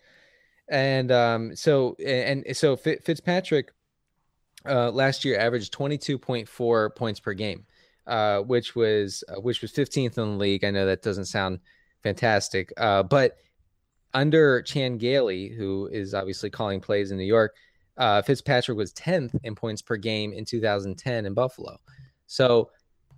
[0.70, 3.72] And um, so and, and so Fitzpatrick
[4.66, 7.66] uh, last year averaged twenty two point four points per game,
[8.08, 10.64] uh, which was uh, which was fifteenth in the league.
[10.64, 11.60] I know that doesn't sound
[12.04, 13.38] fantastic, uh, but
[14.14, 17.56] under Chan Gailey, who is obviously calling plays in New York,
[17.98, 21.78] uh, Fitzpatrick was tenth in points per game in 2010 in Buffalo.
[22.28, 22.72] So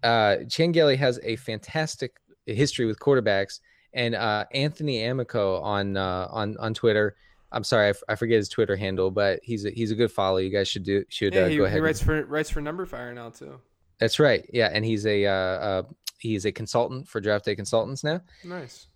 [0.03, 3.59] uh, Chan Gailey has a fantastic history with quarterbacks,
[3.93, 7.15] and uh, Anthony Amico on uh, on on Twitter.
[7.51, 10.11] I'm sorry, I, f- I forget his Twitter handle, but he's a, he's a good
[10.11, 10.37] follow.
[10.37, 11.77] You guys should do should Yeah, uh, he, go he ahead.
[11.77, 13.59] and- writes for writes for Number Fire now too.
[14.03, 14.45] That's right.
[14.51, 15.83] Yeah, and he's a uh, uh,
[16.19, 18.19] he's a consultant for Draft Day Consultants now.
[18.43, 18.87] Nice.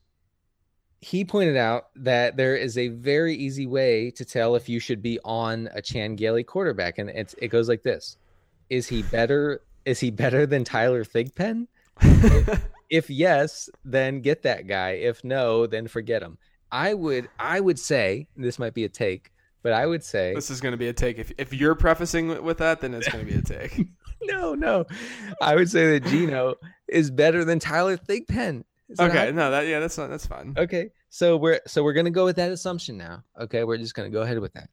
[0.99, 5.01] He pointed out that there is a very easy way to tell if you should
[5.01, 8.17] be on a Chan Gailey quarterback, and it's, it goes like this:
[8.69, 9.61] Is he better?
[9.85, 11.67] Is he better than Tyler Thigpen?
[12.89, 14.89] if yes, then get that guy.
[14.89, 16.37] If no, then forget him.
[16.69, 19.31] I would I would say this might be a take,
[19.63, 21.17] but I would say This is going to be a take.
[21.17, 23.87] If if you're prefacing with that, then it's going to be a take.
[24.23, 24.85] no, no.
[25.41, 26.55] I would say that Geno
[26.87, 28.63] is better than Tyler Thigpen.
[28.89, 30.53] Is okay, how- no, that yeah, that's not, that's fine.
[30.57, 30.89] Okay.
[31.09, 33.23] So we're so we're gonna go with that assumption now.
[33.39, 34.69] Okay, we're just gonna go ahead with that.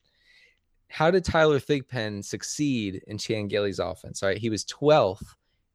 [0.89, 4.23] How did Tyler Thigpen succeed in Chan Gailey's offense?
[4.23, 5.23] All right, he was 12th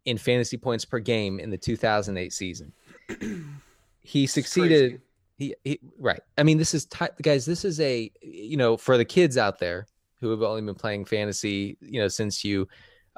[0.06, 2.74] in fantasy points per game in the 2008 season.
[4.02, 5.02] He succeeded.
[5.38, 6.20] He, he right.
[6.36, 7.46] I mean, this is Ty- guys.
[7.46, 9.86] This is a you know for the kids out there
[10.20, 12.68] who have only been playing fantasy, you know, since you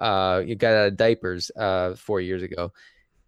[0.01, 2.73] uh you got out of diapers uh four years ago.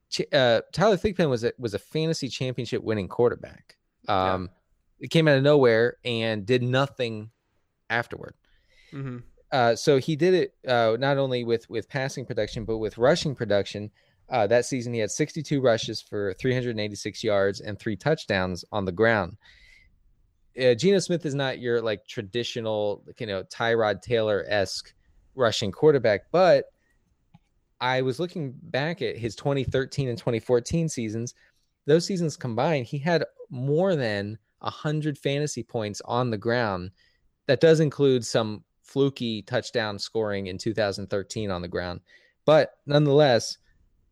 [0.10, 3.78] Ch- uh, Tyler Thigpen was a was a fantasy championship winning quarterback.
[4.08, 4.50] Um,
[5.00, 7.32] it came out of nowhere and did nothing
[7.90, 8.36] afterward.
[8.92, 9.20] hmm
[9.52, 13.36] Uh, so he did it uh, not only with with passing production but with rushing
[13.36, 13.92] production.
[14.30, 18.92] Uh, that season, he had 62 rushes for 386 yards and three touchdowns on the
[18.92, 19.38] ground.
[20.60, 24.94] Uh, Geno Smith is not your like traditional, you know, Tyrod Taylor esque
[25.36, 26.66] rushing quarterback, but
[27.80, 31.34] I was looking back at his 2013 and 2014 seasons.
[31.86, 36.92] Those seasons combined, he had more than 100 fantasy points on the ground.
[37.48, 42.00] That does include some fluky touchdown scoring in 2013 on the ground.
[42.46, 43.58] But nonetheless,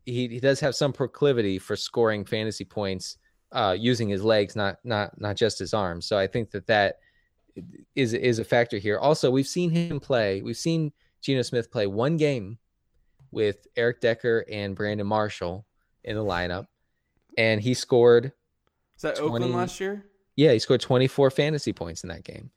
[0.04, 3.16] he, he does have some proclivity for scoring fantasy points
[3.52, 6.06] uh, using his legs, not not not just his arms.
[6.06, 6.96] So I think that that
[7.94, 8.98] is is a factor here.
[8.98, 10.42] Also, we've seen him play.
[10.42, 12.58] We've seen Geno Smith play one game
[13.30, 15.64] with Eric Decker and Brandon Marshall
[16.04, 16.66] in the lineup,
[17.38, 18.32] and he scored.
[18.96, 20.04] Is that 20, Oakland last year?
[20.36, 22.50] Yeah, he scored 24 fantasy points in that game.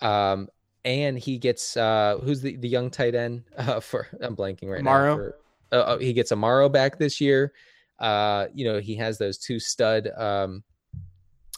[0.00, 0.48] Um,
[0.84, 4.82] and he gets uh, who's the, the young tight end uh, for I'm blanking right
[4.82, 5.16] now.
[5.16, 5.36] For,
[5.72, 7.52] uh, he gets Amaro back this year.
[7.98, 10.62] Uh, you know, he has those two stud um,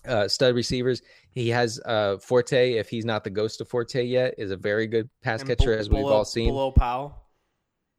[0.07, 1.03] uh, stud receivers.
[1.37, 4.87] He has uh, Forte, if he's not the ghost of Forte yet, is a very
[4.87, 6.49] good pass and catcher, as we've all seen.
[6.49, 7.15] Bilal Powell.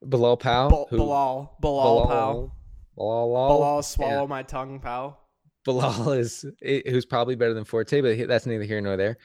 [0.02, 0.88] Bilal Powell.
[0.90, 1.56] B- Bilal.
[1.62, 2.56] Bilal Powell.
[2.96, 3.48] Bilal.
[3.48, 4.28] Bilal, swallow yeah.
[4.28, 5.20] my tongue, Powell.
[5.66, 9.18] Bilal is who's probably better than Forte, but that's neither here nor there.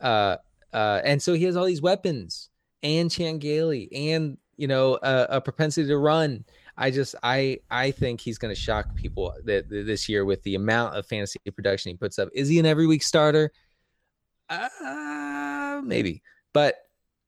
[0.00, 0.36] Uh,
[0.72, 2.50] uh, and so he has all these weapons
[2.84, 6.44] and Chan Gailey and you know a, a propensity to run
[6.76, 10.54] I just I I think he's going to shock people that, this year with the
[10.54, 12.28] amount of fantasy production he puts up.
[12.34, 13.50] Is he an every week starter?
[14.48, 16.76] Uh, maybe, but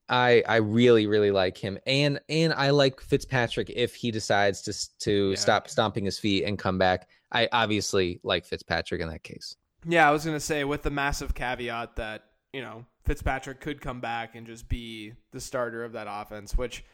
[0.09, 4.99] I I really really like him, and and I like Fitzpatrick if he decides to
[5.01, 5.37] to yeah.
[5.37, 7.09] stop stomping his feet and come back.
[7.33, 9.57] I obviously like Fitzpatrick in that case.
[9.87, 14.01] Yeah, I was gonna say with the massive caveat that you know Fitzpatrick could come
[14.01, 16.85] back and just be the starter of that offense, which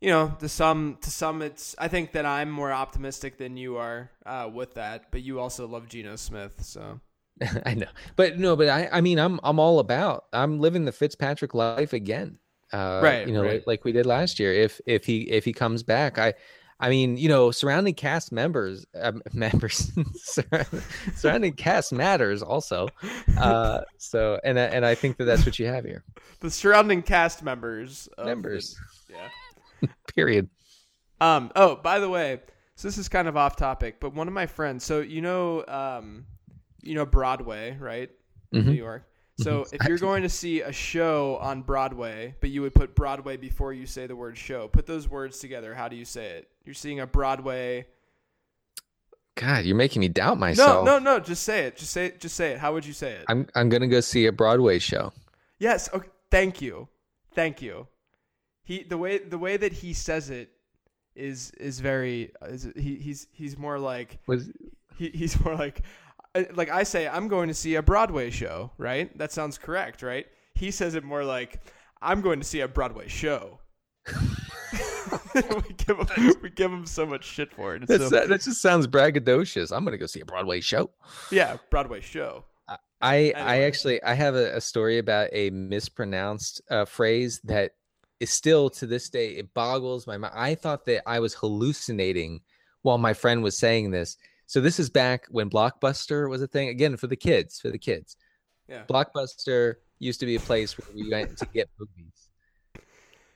[0.00, 1.74] you know, to some to some, it's.
[1.78, 5.10] I think that I'm more optimistic than you are uh, with that.
[5.10, 7.00] But you also love Geno Smith, so.
[7.66, 7.86] I know,
[8.16, 10.24] but no, but I, I mean, I'm, I'm all about.
[10.32, 12.38] I'm living the Fitzpatrick life again.
[12.72, 13.26] Uh, right.
[13.26, 13.54] You know, right.
[13.54, 14.52] Like, like we did last year.
[14.52, 16.34] If, if he, if he comes back, I,
[16.78, 19.92] I mean, you know, surrounding cast members, uh, members,
[21.14, 22.88] surrounding cast matters also.
[23.36, 26.04] Uh, so, and and I think that that's what you have here.
[26.40, 28.08] The surrounding cast members.
[28.18, 28.76] Members.
[29.08, 29.28] The, yeah.
[30.14, 30.48] Period.
[31.20, 31.50] Um.
[31.54, 32.40] Oh, by the way,
[32.76, 34.84] so this is kind of off topic, but one of my friends.
[34.84, 36.26] So you know, um,
[36.82, 38.10] you know Broadway, right?
[38.54, 38.68] Mm-hmm.
[38.68, 39.04] New York.
[39.42, 43.38] So if you're going to see a show on Broadway, but you would put Broadway
[43.38, 45.74] before you say the word show, put those words together.
[45.74, 46.48] How do you say it?
[46.64, 47.86] You're seeing a Broadway.
[49.36, 50.84] God, you're making me doubt myself.
[50.84, 51.20] No, no, no.
[51.20, 51.76] Just say it.
[51.76, 52.20] Just say it.
[52.20, 52.58] Just say it.
[52.58, 53.24] How would you say it?
[53.28, 55.12] I'm I'm gonna go see a Broadway show.
[55.58, 55.88] Yes.
[55.94, 56.08] Okay.
[56.30, 56.88] Thank you.
[57.32, 57.86] Thank you
[58.62, 60.50] he the way the way that he says it
[61.14, 64.50] is is very is, he he's he's more like was
[64.96, 65.82] he, he's more like
[66.54, 69.16] like I say I'm going to see a Broadway show, right?
[69.18, 70.26] That sounds correct, right?
[70.54, 71.60] He says it more like
[72.00, 73.58] I'm going to see a Broadway show.
[75.34, 77.88] we give him we give him so much shit for it.
[77.88, 79.76] So, that just sounds braggadocious.
[79.76, 80.90] I'm going to go see a Broadway show.
[81.30, 82.44] Yeah, Broadway show.
[83.00, 83.40] I anyway.
[83.40, 87.72] I actually I have a, a story about a mispronounced uh, phrase that
[88.20, 90.34] is still to this day it boggles my mind.
[90.36, 92.40] I thought that I was hallucinating
[92.82, 94.16] while my friend was saying this.
[94.46, 97.78] So this is back when Blockbuster was a thing again for the kids, for the
[97.78, 98.16] kids.
[98.68, 98.84] Yeah.
[98.88, 102.29] Blockbuster used to be a place where we went to get movies.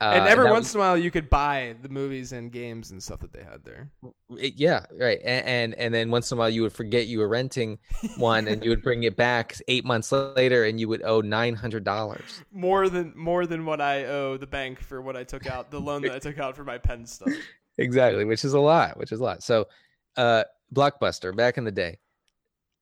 [0.01, 2.91] Uh, and every once was, in a while, you could buy the movies and games
[2.91, 3.91] and stuff that they had there.
[4.31, 5.21] It, yeah, right.
[5.25, 7.79] And, and, and then once in a while, you would forget you were renting
[8.17, 11.55] one, and you would bring it back eight months later, and you would owe nine
[11.55, 12.43] hundred dollars.
[12.53, 15.81] More than more than what I owe the bank for what I took out, the
[15.81, 17.33] loan that I took out for my pen stuff.
[17.79, 18.99] Exactly, which is a lot.
[18.99, 19.43] Which is a lot.
[19.43, 19.69] So,
[20.17, 21.99] uh, Blockbuster back in the day,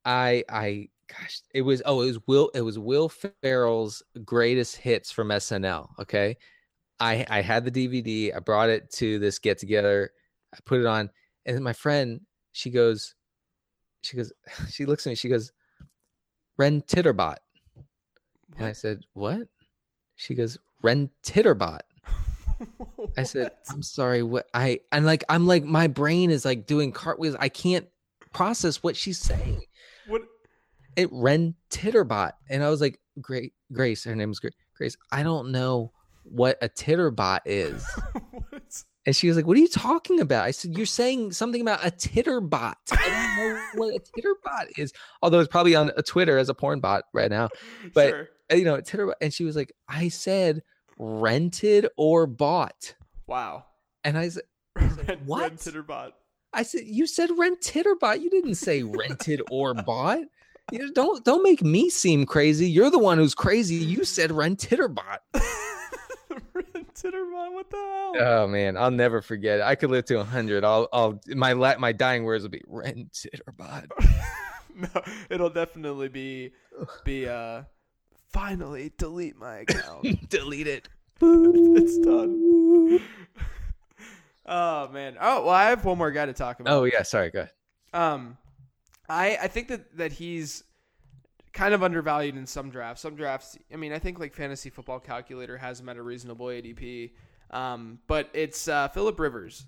[0.05, 5.11] I I gosh, it was oh it was Will it was Will Ferrell's greatest hits
[5.11, 5.89] from SNL.
[6.01, 6.37] Okay,
[7.03, 8.35] I I had the DVD.
[8.35, 10.13] I brought it to this get together.
[10.55, 11.11] I put it on,
[11.45, 12.21] and then my friend
[12.53, 13.15] she goes,
[14.03, 14.33] she goes,
[14.71, 15.17] she looks at me.
[15.17, 15.53] She goes,
[16.57, 17.39] Ren Titterbot,
[18.57, 19.49] and I said, what?
[20.17, 21.81] She goes, Ren Titterbot.
[23.17, 24.23] I said, I'm sorry.
[24.23, 27.35] What I and like I'm like my brain is like doing cartwheels.
[27.41, 27.89] I can't
[28.33, 29.63] process what she's saying.
[30.07, 30.23] What?
[30.95, 34.05] It Ren Titterbot, and I was like, Great Grace.
[34.05, 34.41] Her name was
[34.77, 34.97] Grace.
[35.11, 35.93] I don't know
[36.25, 37.85] what a titterbot is.
[39.07, 40.45] and she was like, What are you talking about?
[40.45, 42.75] I said, You're saying something about a titterbot.
[42.91, 44.93] I don't know what a titterbot is.
[45.23, 47.49] Although it's probably on a Twitter as a porn bot right now.
[47.95, 48.29] But sure.
[48.51, 49.15] Uh, you know, titterbot.
[49.21, 50.63] And she was like, I said
[50.99, 52.95] rented or bought.
[53.27, 53.65] Wow.
[54.05, 54.45] And I said,
[54.77, 55.43] I said What?
[55.43, 56.13] Rent titterbot.
[56.53, 58.21] I said, You said rent titterbot.
[58.21, 60.21] You didn't say rented or bought.
[60.71, 62.71] You know, don't don't make me seem crazy.
[62.71, 63.75] You're the one who's crazy.
[63.75, 65.19] You said rent titterbot.
[66.95, 68.15] Titterbot, what the hell?
[68.19, 69.63] Oh man, I'll never forget it.
[69.63, 70.65] I could live to a hundred.
[70.65, 73.87] I'll, I'll, my la- my dying words will be rent Titterbot.
[74.75, 76.53] no, it'll definitely be,
[77.05, 77.63] be uh,
[78.31, 80.29] finally delete my account.
[80.29, 80.89] delete it.
[81.21, 83.01] it's done.
[84.47, 85.17] oh man.
[85.21, 86.73] Oh well, I have one more guy to talk about.
[86.73, 87.31] Oh yeah, sorry.
[87.31, 87.53] Go ahead.
[87.95, 88.39] Um,
[89.09, 90.65] I I think that that he's
[91.53, 93.03] kind of undervalued in some drafts.
[93.03, 96.47] Some drafts, I mean, I think like Fantasy Football Calculator has him at a reasonable
[96.47, 97.11] ADP,
[97.51, 99.67] um, but it's uh, Philip Rivers.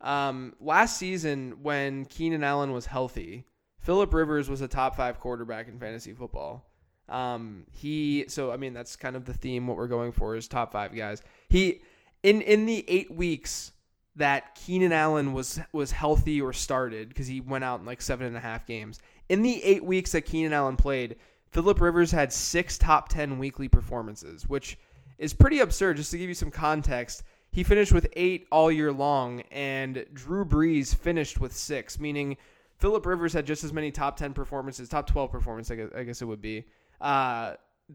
[0.00, 3.44] Um, last season, when Keenan Allen was healthy,
[3.80, 6.66] Philip Rivers was a top five quarterback in fantasy football.
[7.08, 9.66] Um, he so I mean that's kind of the theme.
[9.66, 11.22] What we're going for is top five guys.
[11.48, 11.82] He
[12.22, 13.72] in in the eight weeks
[14.16, 18.26] that Keenan Allen was was healthy or started because he went out in like seven
[18.26, 19.00] and a half games.
[19.30, 21.14] In the eight weeks that Keenan Allen played,
[21.52, 24.76] Philip Rivers had six top ten weekly performances, which
[25.18, 25.98] is pretty absurd.
[25.98, 30.44] Just to give you some context, he finished with eight all year long, and Drew
[30.44, 32.36] Brees finished with six, meaning
[32.78, 36.02] Philip Rivers had just as many top ten performances, top twelve performances, I guess, I
[36.02, 36.64] guess it would be,
[37.00, 37.54] uh,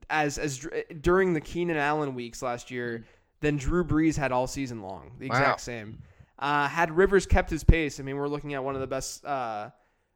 [0.09, 0.65] as as
[1.01, 3.03] during the Keenan Allen weeks last year
[3.41, 5.11] than Drew Brees had all season long.
[5.19, 5.57] The exact Wow.
[5.57, 5.97] same.
[6.39, 9.25] Uh, had Rivers kept his pace, I mean, we're looking at one of the best,
[9.25, 9.71] uh,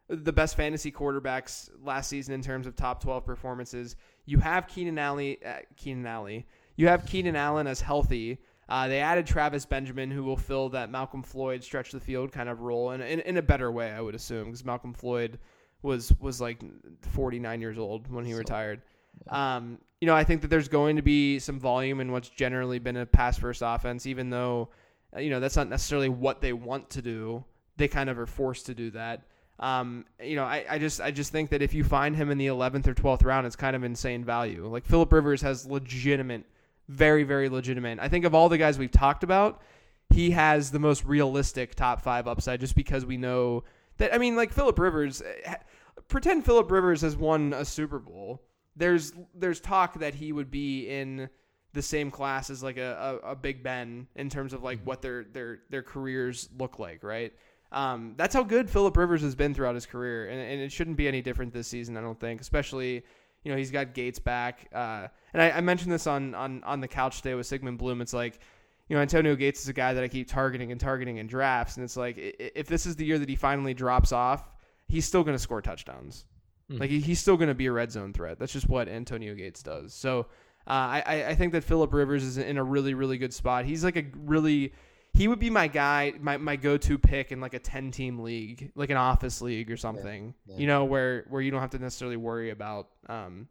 [0.09, 3.95] the best fantasy quarterbacks last season in terms of top twelve performances.
[4.25, 6.43] You have Keenan Allen, uh, Keenan Allen.
[6.75, 8.39] You have Keenan Allen as healthy.
[8.67, 12.49] Uh, they added Travis Benjamin, who will fill that Malcolm Floyd stretch the field kind
[12.49, 15.39] of role, and in, in a better way, I would assume, because Malcolm Floyd
[15.81, 16.61] was was like
[17.13, 18.81] 49 years old when he retired.
[19.27, 22.79] Um, you know, I think that there's going to be some volume in what's generally
[22.79, 24.69] been a pass first offense, even though,
[25.15, 27.43] uh, you know, that's not necessarily what they want to do.
[27.77, 29.23] They kind of are forced to do that.
[29.59, 32.37] Um, you know, I, I just I just think that if you find him in
[32.37, 34.65] the 11th or 12th round, it's kind of insane value.
[34.67, 36.45] Like Philip Rivers has legitimate,
[36.87, 37.99] very very legitimate.
[37.99, 39.61] I think of all the guys we've talked about,
[40.09, 43.65] he has the most realistic top five upside, just because we know
[43.97, 44.13] that.
[44.13, 45.55] I mean, like Philip Rivers, eh,
[46.07, 48.41] pretend Philip Rivers has won a Super Bowl.
[48.77, 51.29] There's there's talk that he would be in
[51.73, 55.01] the same class as like a, a, a Big Ben in terms of like what
[55.01, 57.33] their their their careers look like, right?
[57.71, 60.97] Um, that's how good Philip Rivers has been throughout his career, and, and it shouldn't
[60.97, 61.97] be any different this season.
[61.97, 63.03] I don't think, especially
[63.43, 66.81] you know he's got Gates back, uh, and I, I mentioned this on on on
[66.81, 68.01] the couch today with Sigmund Bloom.
[68.01, 68.39] It's like
[68.87, 71.77] you know Antonio Gates is a guy that I keep targeting and targeting in drafts,
[71.77, 74.49] and it's like if this is the year that he finally drops off,
[74.87, 76.25] he's still going to score touchdowns.
[76.71, 76.79] Mhm.
[76.79, 78.39] Like he, he's still going to be a red zone threat.
[78.39, 79.93] That's just what Antonio Gates does.
[79.93, 80.21] So
[80.67, 83.65] uh, I I- I think that Philip Rivers is in a really really good spot.
[83.65, 84.73] He's like a really
[85.13, 88.19] he would be my guy, my, my go to pick in like a ten team
[88.19, 90.33] league, like an office league or something.
[90.45, 90.57] yeah.
[90.57, 93.47] You know where where you don't have to necessarily worry about um,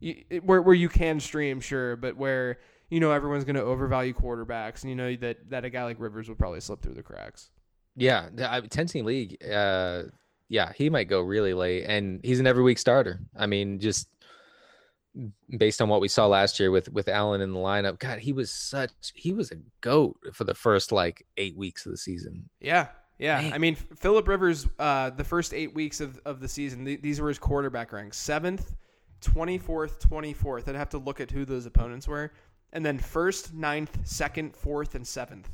[0.00, 2.58] you, where where you can stream sure, but where
[2.90, 6.00] you know everyone's going to overvalue quarterbacks, and you know that that a guy like
[6.00, 7.50] Rivers would probably slip through the cracks.
[7.96, 9.36] Yeah, the- ten team league.
[9.44, 10.04] Uh,
[10.48, 13.20] yeah, he might go really late, and he's an every week starter.
[13.36, 14.08] I mean, just
[15.56, 18.32] based on what we saw last year with with Allen in the lineup, God, he
[18.32, 22.48] was such he was a goat for the first like eight weeks of the season.
[22.60, 23.40] Yeah, yeah.
[23.40, 23.52] Man.
[23.52, 27.20] I mean, Philip Rivers, uh, the first eight weeks of, of the season, th- these
[27.20, 28.74] were his quarterback ranks: seventh,
[29.20, 30.68] twenty fourth, twenty fourth.
[30.68, 32.32] I'd have to look at who those opponents were,
[32.72, 35.48] and then first, ninth, second, fourth, and seventh.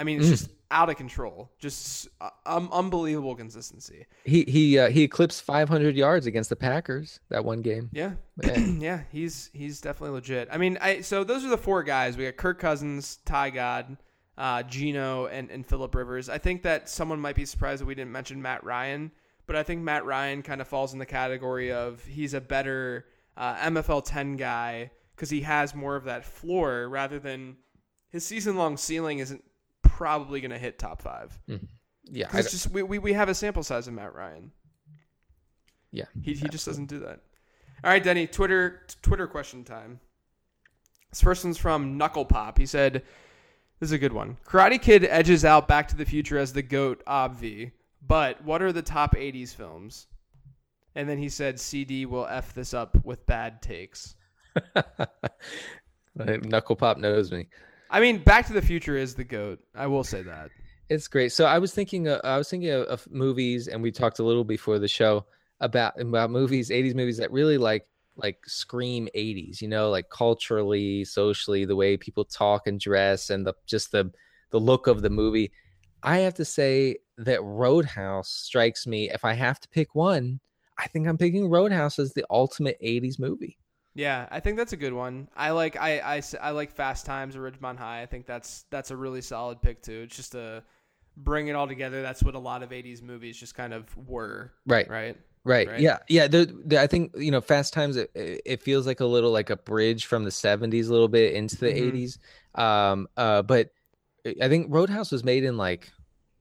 [0.00, 0.30] I mean, it's Mm.
[0.30, 1.50] just out of control.
[1.58, 4.06] Just uh, um, unbelievable consistency.
[4.24, 7.90] He he uh, he eclipsed 500 yards against the Packers that one game.
[7.92, 9.02] Yeah, Yeah.
[9.12, 10.48] He's he's definitely legit.
[10.50, 12.16] I mean, I so those are the four guys.
[12.16, 13.98] We got Kirk Cousins, Tyrod,
[14.38, 16.28] uh, Geno, and and Philip Rivers.
[16.28, 19.10] I think that someone might be surprised that we didn't mention Matt Ryan,
[19.46, 23.06] but I think Matt Ryan kind of falls in the category of he's a better
[23.36, 27.56] uh, MFL 10 guy because he has more of that floor rather than
[28.08, 29.42] his season long ceiling isn't
[30.00, 31.38] probably going to hit top five.
[31.46, 31.66] Mm-hmm.
[32.04, 34.50] Yeah, 'Cause I it's just we, we, we have a sample size of Matt Ryan.
[35.92, 37.20] Yeah, He, he just doesn't do that.
[37.84, 40.00] All right, Denny, Twitter Twitter question time.
[41.10, 42.56] This person's from Knuckle Pop.
[42.56, 43.02] He said,
[43.78, 44.38] This is a good one.
[44.46, 47.72] Karate Kid edges out Back to the Future as the GOAT, obvi.
[48.06, 50.06] But what are the top 80s films?
[50.94, 54.14] And then he said, CD will F this up with bad takes.
[56.16, 57.46] Knuckle Pop knows me.
[57.90, 59.58] I mean, Back to the Future is the GOAT.
[59.74, 60.50] I will say that.
[60.88, 61.32] It's great.
[61.32, 64.24] So I was thinking, uh, I was thinking of, of movies, and we talked a
[64.24, 65.26] little before the show
[65.60, 69.60] about about movies, '80s movies that really like like scream '80s.
[69.60, 74.10] You know, like culturally, socially, the way people talk and dress, and the just the
[74.50, 75.52] the look of the movie.
[76.02, 79.10] I have to say that Roadhouse strikes me.
[79.10, 80.40] If I have to pick one,
[80.78, 83.58] I think I'm picking Roadhouse as the ultimate '80s movie.
[83.94, 85.28] Yeah, I think that's a good one.
[85.36, 88.02] I like I, I, I like Fast Times at Ridgemont High.
[88.02, 90.02] I think that's that's a really solid pick too.
[90.06, 90.62] It's just a
[91.16, 92.00] bring it all together.
[92.00, 94.88] That's what a lot of '80s movies just kind of were, Right.
[94.88, 95.16] right?
[95.42, 95.68] Right.
[95.68, 95.80] right?
[95.80, 95.98] Yeah.
[96.08, 96.28] Yeah.
[96.28, 97.96] The, the, I think you know, Fast Times.
[97.96, 101.34] It, it feels like a little like a bridge from the '70s, a little bit
[101.34, 101.92] into the Mhm.
[102.54, 102.60] '80s.
[102.60, 103.08] Um.
[103.16, 103.42] Uh.
[103.42, 103.70] But
[104.40, 105.90] I think Roadhouse was made in like,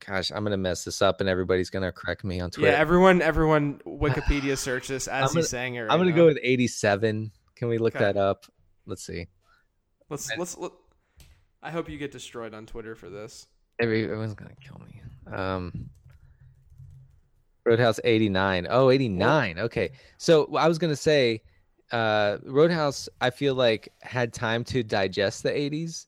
[0.06, 2.72] gosh, I'm gonna mess this up, and everybody's gonna correct me on Twitter.
[2.74, 5.82] Yeah, everyone, everyone, Wikipedia search this as I'm he's saying it.
[5.82, 6.16] Right I'm gonna now.
[6.18, 7.32] go with 87.
[7.60, 8.06] Can we look Okay.
[8.06, 8.46] that up?
[8.86, 9.28] Let's see.
[10.10, 10.58] Let's let's.
[10.58, 10.72] Let,
[11.62, 13.48] I hope you get destroyed on Twitter for this.
[13.80, 15.02] Everyone's gonna kill me.
[15.32, 15.90] Um,
[17.66, 18.66] Roadhouse 89.
[18.70, 19.60] Oh, 89.
[19.60, 19.92] Okay.
[20.18, 21.44] So I was gonna say,
[21.92, 23.10] uh, Roadhouse.
[23.20, 26.08] I feel like had time to digest the 80s,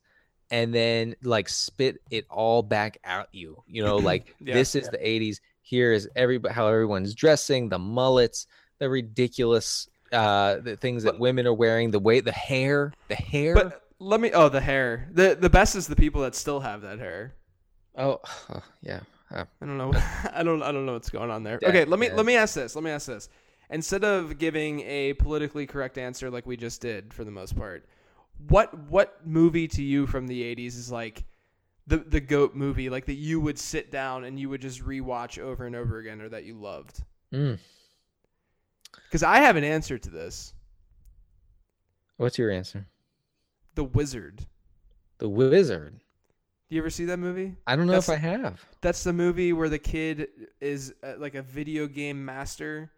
[0.51, 3.61] and then like spit it all back at you.
[3.67, 4.53] You know, like Yeah.
[4.53, 5.41] this is the 80s.
[5.61, 8.47] Here is every how everyone's dressing, the mullets,
[8.79, 13.53] the ridiculous uh the things that women are wearing, the way the hair, the hair.
[13.53, 14.31] But let me.
[14.33, 15.07] Oh, the hair.
[15.11, 17.35] the The best is the people that still have that hair.
[17.97, 19.01] oh, oh, yeah.
[19.33, 19.93] Uh, I don't know.
[20.33, 20.61] I don't.
[20.63, 21.59] I don't know what's going on there.
[21.63, 22.17] Okay, let me dead.
[22.17, 22.75] let me ask this.
[22.75, 23.29] Let me ask this.
[23.69, 27.85] Instead of giving a politically correct answer like we just did for the most part,
[28.49, 31.23] what what movie to you from the '80s is like
[31.87, 35.39] the the goat movie, like that you would sit down and you would just rewatch
[35.39, 37.03] over and over again, or that you loved?
[37.33, 37.57] mm.
[39.11, 40.53] Because I have an answer to this.
[42.15, 42.87] What's your answer?
[43.75, 44.47] The Wizard.
[45.17, 45.99] The Wizard.
[46.69, 47.57] Do you ever see that movie?
[47.67, 48.65] I don't know if I have.
[48.79, 50.29] That's the movie where the kid
[50.61, 52.89] is uh, like a video game master,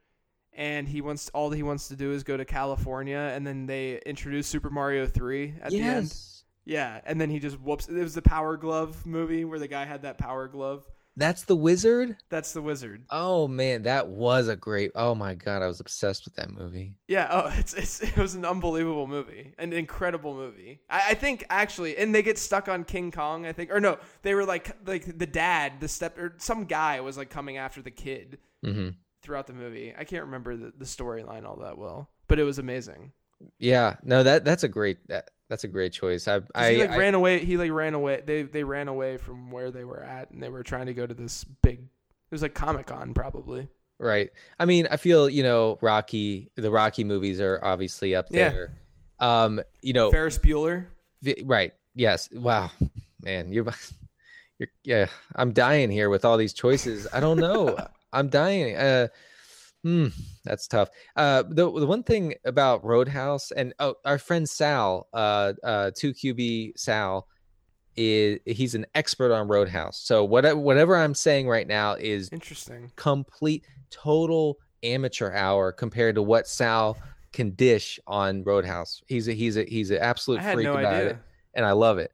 [0.54, 4.00] and he wants all he wants to do is go to California, and then they
[4.06, 6.04] introduce Super Mario Three at the end.
[6.06, 6.44] yes.
[6.66, 7.88] Yeah, and then he just whoops.
[7.88, 10.86] It was the Power Glove movie where the guy had that power glove.
[11.16, 12.18] That's the Wizard?
[12.30, 13.06] That's the wizard.
[13.12, 14.92] Oh man, that was a great.
[14.96, 16.96] Oh my god, I was obsessed with that movie.
[17.08, 17.28] Yeah.
[17.30, 20.82] Oh, it's, it's it was an unbelievable movie, an incredible movie.
[20.90, 23.46] I, I think actually, and they get stuck on King Kong.
[23.46, 27.00] I think, or no, they were like like the dad, the step, or some guy
[27.02, 28.90] was like coming after the kid hmm
[29.22, 29.94] throughout the movie.
[29.98, 33.14] I can't remember the, the storyline all that well, but it was amazing.
[33.60, 36.28] Yeah, no that that's a great that, that's a great choice.
[36.28, 37.44] I I, he like I- ran away.
[37.44, 38.22] He like ran away.
[38.26, 41.06] They they ran away from where they were at, and they were trying to go
[41.06, 41.80] to this big.
[41.80, 43.68] It was like Comic Con, probably.
[44.00, 44.32] right.
[44.60, 46.50] I mean, I feel you know Rocky.
[46.56, 48.50] The Rocky movies are obviously up Yeah.
[48.50, 48.74] there.
[49.20, 50.86] Um, you know, Ferris Bueller.
[51.46, 51.74] right?
[51.96, 52.30] Yes.
[52.34, 52.72] Wow,
[53.22, 53.66] man, you're
[54.60, 55.06] you're yeah.
[55.36, 57.08] I'm dying here with all these choices.
[57.14, 57.78] I don't know.
[58.14, 58.76] I'm dying.
[58.76, 59.08] Uh,
[59.84, 60.08] hmm,
[60.44, 60.90] that's tough.
[61.16, 66.14] Uh, the the one thing about Roadhouse and oh, our friend Sal, uh, uh, two
[66.14, 67.28] QB Sal,
[67.96, 70.00] is he's an expert on Roadhouse.
[70.00, 72.92] So whatever whatever I'm saying right now is Interesting.
[72.96, 76.98] complete total amateur hour compared to what Sal
[77.32, 79.02] can dish on Roadhouse.
[79.08, 81.10] He's a he's a he's an absolute freak no about idea.
[81.12, 81.18] it
[81.54, 82.12] and I love it.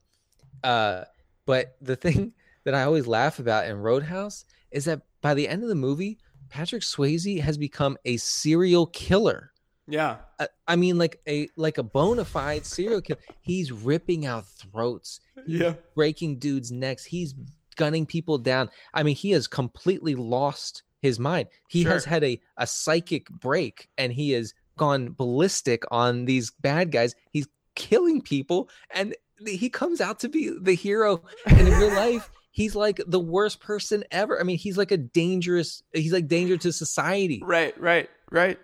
[0.64, 1.04] Uh,
[1.46, 5.64] but the thing that I always laugh about in Roadhouse is that by the end
[5.64, 6.20] of the movie,
[6.50, 9.52] Patrick Swayze has become a serial killer.
[9.88, 10.18] Yeah.
[10.40, 13.20] Uh, I mean, like a like a bona fide serial killer.
[13.42, 15.20] He's ripping out throats.
[15.46, 15.74] He's Yeah.
[15.96, 17.06] breaking dudes' necks.
[17.06, 17.34] He's
[17.76, 18.70] gunning people down.
[18.94, 21.48] I mean, he has completely lost his mind.
[21.70, 26.92] He has had a, a psychic break and he has gone ballistic on these bad
[26.92, 27.16] guys.
[27.32, 29.16] He's killing people and
[29.48, 31.24] he comes out to be the hero.
[31.46, 32.30] And in real life,
[32.60, 34.38] he's like the worst person ever.
[34.38, 37.42] I mean, he's like a dangerous, he's like danger to society.
[37.42, 37.80] Right.
[37.80, 38.10] Right.
[38.32, 38.60] Right.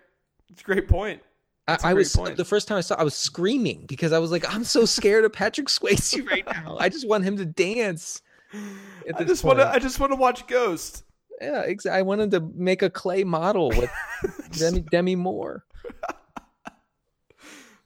[0.50, 1.22] It's a great point.
[1.66, 2.36] I, I, was point.
[2.36, 5.24] the first time I saw, I was screaming because I was like, I'm so scared
[5.24, 6.76] of Patrick Swayze right now.
[6.78, 8.20] I just want him to dance.
[9.18, 9.68] I just want to.
[9.68, 11.02] I just want to watch Ghost.
[11.40, 11.98] Yeah, exactly.
[11.98, 13.90] I wanted to make a clay model with
[14.52, 15.64] Demi, Demi Moore.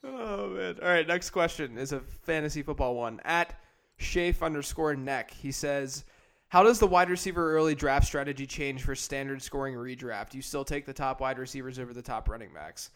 [0.03, 0.77] Oh man!
[0.83, 3.21] All right, next question is a fantasy football one.
[3.25, 3.55] At
[4.01, 6.05] Shafe underscore neck, he says,
[6.49, 10.35] "How does the wide receiver early draft strategy change for standard scoring redraft?
[10.35, 12.91] You still take the top wide receivers over the top running backs?"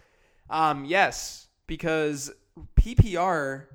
[0.51, 2.33] Um, yes, because
[2.77, 3.67] PPR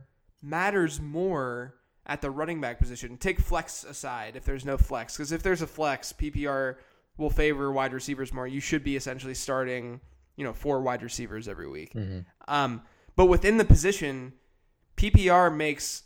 [0.42, 1.76] matters more
[2.06, 3.18] at the running back position.
[3.18, 6.76] Take flex aside if there's no flex, because if there's a flex, PPR
[7.18, 8.48] will favor wide receivers more.
[8.48, 10.00] You should be essentially starting,
[10.36, 11.92] you know, four wide receivers every week.
[12.48, 12.82] Um,
[13.16, 14.34] but within the position,
[14.96, 16.04] PPR makes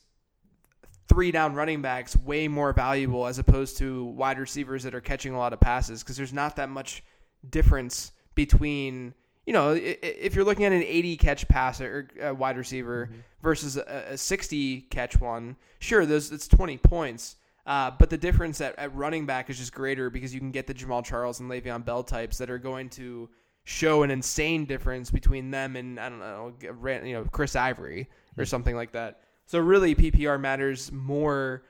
[1.08, 5.34] three down running backs way more valuable as opposed to wide receivers that are catching
[5.34, 7.04] a lot of passes because there's not that much
[7.50, 9.14] difference between
[9.46, 13.10] you know if you're looking at an 80 catch passer or uh, wide receiver
[13.42, 17.36] versus a, a 60 catch one sure those it's 20 points
[17.66, 20.68] uh, but the difference at, at running back is just greater because you can get
[20.68, 23.30] the Jamaal Charles and Le'Veon Bell types that are going to
[23.64, 28.46] show an insane difference between them and I don't know, you know, Chris Ivory or
[28.46, 29.22] something like that.
[29.46, 31.64] So really, PPR matters more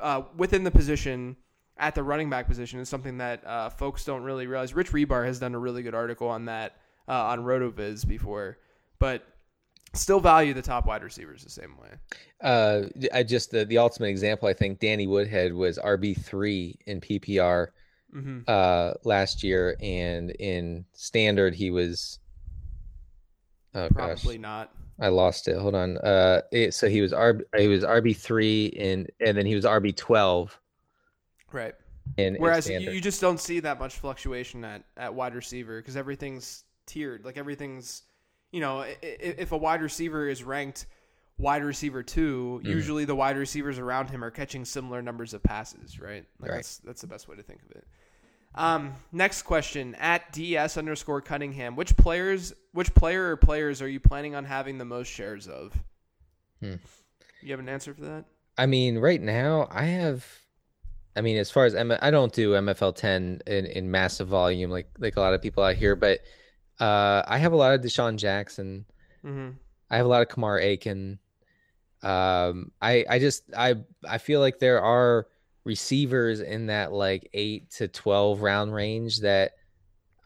[0.00, 1.36] uh, within the position
[1.76, 4.74] at the running back position is something that uh, folks don't really realize.
[4.74, 6.76] Rich Hribar has done a really good article on that
[7.06, 8.58] uh, on Rotoviz before,
[8.98, 9.24] but
[9.94, 11.88] Still value the top wide receivers the same way.
[12.42, 14.46] Uh, I just the, the ultimate example.
[14.46, 17.68] I think Danny Woodhead was RB three in PPR
[18.10, 22.18] hmm uh last year, and in standard he was.
[23.74, 24.74] Oh gosh, Probably not.
[25.00, 25.56] I lost it.
[25.58, 25.98] Hold on.
[25.98, 29.64] Uh, it, so he was RB he was RB three and and then he was
[29.64, 30.58] RB twelve
[31.52, 31.74] Right.
[32.16, 32.36] in.
[32.36, 35.96] in Whereas you, you just don't see that much fluctuation at, at wide receiver because
[35.96, 37.24] everything's tiered.
[37.24, 38.02] Like everything's,
[38.52, 40.86] you know, if a wide receiver is ranked
[41.38, 42.68] wide receiver 2 Mm-hmm.
[42.68, 46.24] usually the wide receivers around him are catching similar numbers of passes, right?
[46.40, 46.56] Like Right.
[46.56, 47.86] That's that's the best way to think of it.
[48.54, 51.76] Um, next question at ds underscore Cunningham.
[51.76, 55.72] Which players, which player or players are you planning on having the most shares of?
[56.60, 56.74] Hmm.
[57.42, 58.24] You have an answer for that?
[58.56, 60.26] I mean, right now I have.
[61.14, 64.70] I mean, as far as M- I don't do MFL 10 in, in massive volume
[64.70, 66.20] like like a lot of people out here, but
[66.80, 68.84] uh, I have a lot of DeSean Jackson.
[69.24, 69.50] Mm-hmm.
[69.90, 71.18] I have a lot of Kamar Aiken.
[72.02, 73.76] Um, I I just I
[74.08, 75.26] I feel like there are
[75.68, 79.52] receivers in that like eight to twelve round range that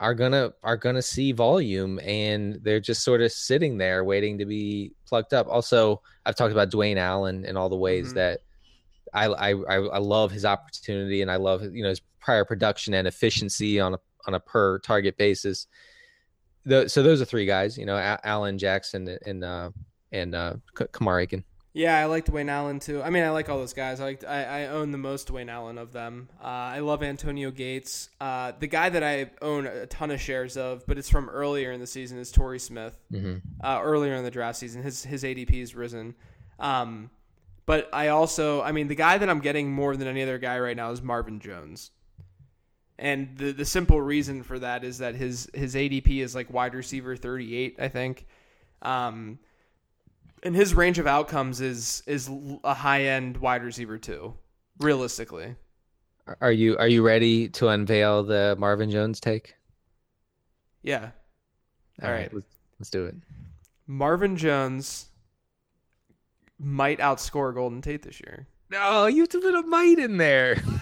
[0.00, 4.46] are gonna are gonna see volume and they're just sort of sitting there waiting to
[4.46, 5.46] be plucked up.
[5.48, 8.14] Also, I've talked about Dwayne Allen and all the ways Mhm.
[8.14, 8.40] that
[9.12, 13.06] I, I I love his opportunity and I love you know his prior production and
[13.06, 15.66] efficiency on a on a per target basis.
[16.64, 19.70] The, so those are three guys, you know, Allen Jackson and uh
[20.12, 21.44] and uh K- Kamar Aiken.
[21.74, 23.02] Yeah, I like Dwayne Allen too.
[23.02, 23.98] I mean, I like all those guys.
[23.98, 26.28] I like I, I own the most Dwayne Allen of them.
[26.38, 28.10] Uh, I love Antonio Gates.
[28.20, 31.72] Uh, the guy that I own a ton of shares of, but it's from earlier
[31.72, 32.98] in the season, is Torrey Smith.
[33.10, 33.36] Mm-hmm.
[33.64, 36.14] Uh, earlier in the draft season, his his ADP has risen.
[36.58, 37.10] Um,
[37.64, 40.58] but I also, I mean, the guy that I'm getting more than any other guy
[40.58, 41.90] right now is Marvin Jones.
[42.98, 46.74] And the the simple reason for that is that his his ADP is like wide
[46.74, 48.26] receiver 38, I think.
[48.82, 49.38] Um,
[50.42, 52.30] and his range of outcomes is is
[52.64, 54.34] a high end wide receiver too,
[54.78, 55.56] realistically.
[56.40, 59.54] Are you are you ready to unveil the Marvin Jones take?
[60.82, 61.10] Yeah,
[62.02, 62.32] All right.
[62.34, 62.46] let's,
[62.80, 63.14] let's do it.
[63.86, 65.06] Marvin Jones
[66.58, 68.46] might outscore Golden Tate this year.
[68.70, 70.56] No, you have to put a might in there.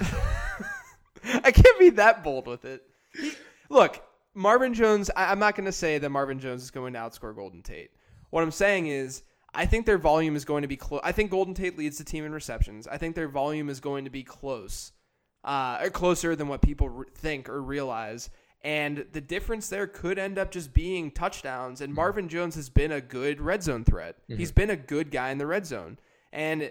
[1.45, 2.83] I can't be that bold with it.
[3.15, 3.33] He-
[3.69, 4.03] look,
[4.35, 5.11] Marvin Jones.
[5.15, 7.91] I, I'm not going to say that Marvin Jones is going to outscore Golden Tate.
[8.31, 9.23] What I'm saying is,
[9.55, 11.01] I think their volume is going to be close.
[11.05, 12.87] I think Golden Tate leads the team in receptions.
[12.87, 14.93] I think their volume is going to be close,
[15.45, 18.31] uh, closer than what people re- think or realize.
[18.63, 21.81] And the difference there could end up just being touchdowns.
[21.81, 24.17] And Marvin Jones has been a good red zone threat.
[24.39, 25.99] He's been a good guy in the red zone.
[26.33, 26.71] And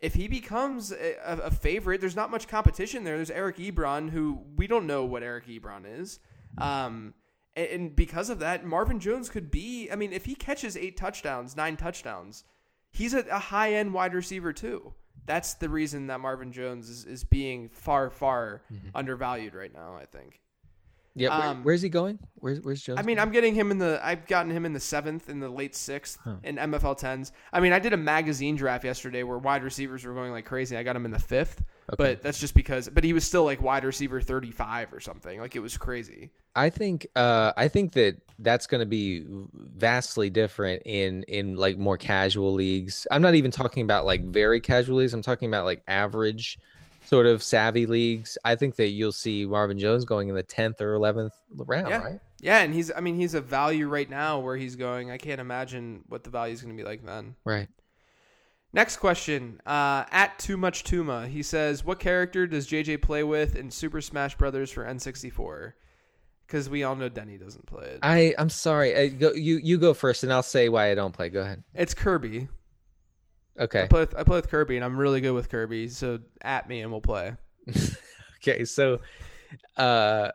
[0.00, 3.16] if he becomes a, a- a favorite, there's not much competition there.
[3.16, 6.20] There's Eric Ebron, who we don't know what Eric Ebron is.
[6.58, 7.14] Um,
[7.56, 9.88] and, because of that, Marvin Jones could be.
[9.90, 12.44] I mean, if he catches eight touchdowns, nine touchdowns,
[12.90, 14.94] he's a, a high end wide receiver too.
[15.26, 18.62] That's the reason that Marvin Jones is, is being far, far
[18.94, 19.94] undervalued right now.
[20.00, 20.40] I think.
[21.14, 22.18] Yeah, where- Um, where's he going?
[22.36, 22.98] Where's where's Jones?
[23.00, 23.26] I mean, going?
[23.28, 24.00] I'm getting him in the.
[24.02, 27.32] I've gotten him in the seventh, in the late sixth, in MFL tens.
[27.52, 30.76] I mean, I did a magazine draft yesterday where wide receivers were going like crazy.
[30.76, 31.62] I got him in the fifth,
[31.98, 32.88] but that's just because.
[32.88, 35.40] But he was still like wide receiver 35 or something.
[35.40, 36.30] Like it was crazy.
[36.56, 39.24] I think uh I think that that's going to be
[39.54, 43.06] vastly different in in like more casual leagues.
[43.10, 45.14] I'm not even talking about like very casual leagues.
[45.14, 46.58] I'm talking about like average
[47.06, 48.36] sort of savvy leagues.
[48.44, 52.02] I think that you'll see Marvin Jones going in the 10th or 11th round, Yeah.
[52.02, 52.20] right?
[52.42, 52.90] Yeah, and he's.
[52.94, 55.10] I mean, he's a value right now where he's going.
[55.10, 57.34] I can't imagine what the value is going to be like then.
[57.44, 57.68] Right.
[58.72, 59.60] Next question.
[59.66, 64.00] Uh, at Too Much Tuma, he says, "What character does JJ play with in Super
[64.00, 65.72] Smash Brothers for N64?"
[66.46, 67.98] Because we all know Denny doesn't play it.
[68.02, 68.96] I I'm sorry.
[68.96, 71.28] I, go, you you go first and I'll say why I don't play.
[71.30, 71.62] Go ahead.
[71.74, 72.48] It's Kirby.
[73.58, 73.86] I Okay.
[73.88, 75.88] play with, I play with Kirby, and I'm really good with Kirby.
[75.88, 77.34] So at me, and we'll play.
[78.42, 79.00] Okay, so
[79.76, 80.30] uh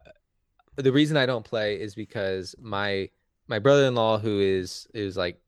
[0.76, 3.10] the reason I don't play is because my
[3.48, 5.42] my brother-in-law who is is like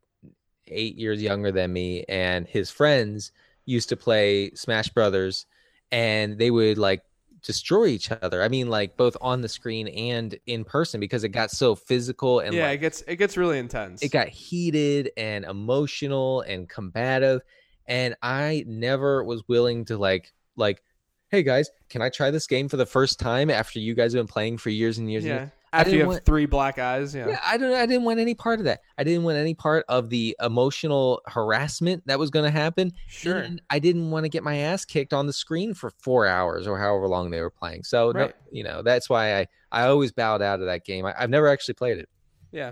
[0.71, 3.31] 8 years younger than me and his friends
[3.65, 5.45] used to play Smash Brothers
[5.91, 7.03] and they would like
[7.43, 8.41] destroy each other.
[8.41, 12.39] I mean like both on the screen and in person because it got so physical
[12.39, 14.01] and yeah, like, it gets it gets really intense.
[14.01, 17.41] it got heated and emotional and combative
[17.87, 20.83] and i never was willing to like like
[21.29, 24.19] hey guys can i try this game for the first time after you guys have
[24.19, 25.39] been playing for years and years and yeah.
[25.39, 25.51] years?
[25.73, 27.27] After you have want- three black eyes, yeah.
[27.27, 29.83] yeah i don't i didn't want any part of that i didn't want any part
[29.89, 33.37] of the emotional harassment that was going to happen Sure.
[33.37, 36.67] and i didn't want to get my ass kicked on the screen for four hours
[36.67, 40.11] or however long they were playing so no, you know that's why i i always
[40.11, 42.09] bowed out of that game I, i've never actually played it
[42.51, 42.71] Yeah.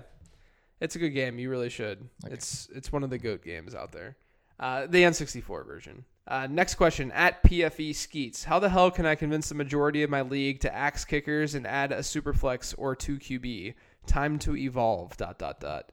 [0.78, 1.38] It's a good game.
[1.38, 2.06] You really should.
[2.26, 4.14] It's it's one of the goat games out there.
[4.60, 6.04] Uh, the N64 version.
[6.28, 8.44] Uh, next question at PFE Skeets.
[8.44, 11.66] How the hell can I convince the majority of my league to axe kickers and
[11.66, 13.74] add a superflex or two QB?
[14.06, 15.16] Time to evolve.
[15.16, 15.92] Dot dot dot.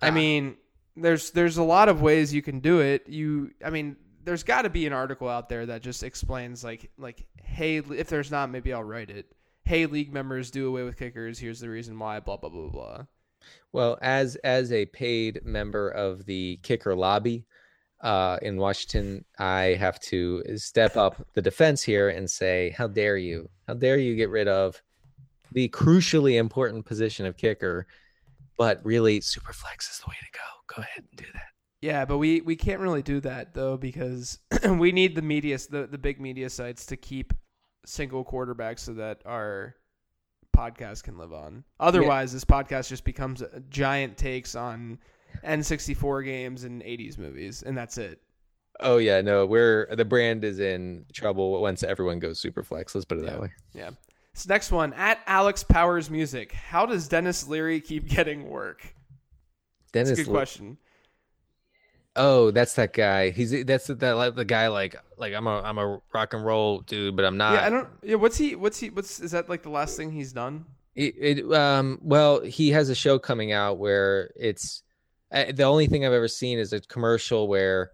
[0.00, 0.12] I Ah.
[0.12, 0.56] mean,
[0.96, 3.06] there's there's a lot of ways you can do it.
[3.06, 6.90] You, I mean, there's got to be an article out there that just explains like
[6.98, 9.26] like hey, if there's not, maybe I'll write it.
[9.64, 11.38] Hey, league members, do away with kickers.
[11.38, 12.18] Here's the reason why.
[12.20, 13.04] Blah blah blah blah.
[13.72, 17.44] Well, as as a paid member of the kicker lobby
[18.02, 23.16] uh, in Washington, I have to step up the defense here and say, "How dare
[23.16, 23.48] you?
[23.66, 24.82] How dare you get rid of
[25.52, 27.86] the crucially important position of kicker?"
[28.56, 30.74] But really, superflex is the way to go.
[30.74, 31.52] Go ahead and do that.
[31.80, 34.38] Yeah, but we, we can't really do that though because
[34.68, 37.32] we need the media the the big media sites to keep
[37.84, 39.76] single quarterbacks so that our
[40.56, 41.64] podcast can live on.
[41.80, 44.98] Otherwise, this podcast just becomes a giant takes on
[45.44, 48.20] N64 games and 80s movies and that's it.
[48.80, 52.94] Oh yeah, no, we're the brand is in trouble once everyone goes super flex.
[52.94, 53.30] Let's put it Yeah.
[53.30, 53.52] that way.
[53.74, 53.90] Yeah.
[54.34, 56.52] This next one at Alex Powers Music.
[56.52, 58.94] How does Denis Leary keep getting work?
[59.92, 60.78] That's a good Le- question.
[62.16, 63.30] oh, that's that guy.
[63.30, 66.80] He's that's the, that the guy like like I'm a I'm a rock and roll
[66.80, 67.54] dude, but I'm not.
[67.54, 67.88] yeah, I don't.
[68.02, 68.54] Yeah, what's he?
[68.56, 68.90] What's he?
[68.90, 70.64] What's is that like the last thing he's done?
[70.94, 74.82] It, it um well he has a show coming out where it's
[75.32, 77.92] uh, the only thing I've ever seen is a commercial where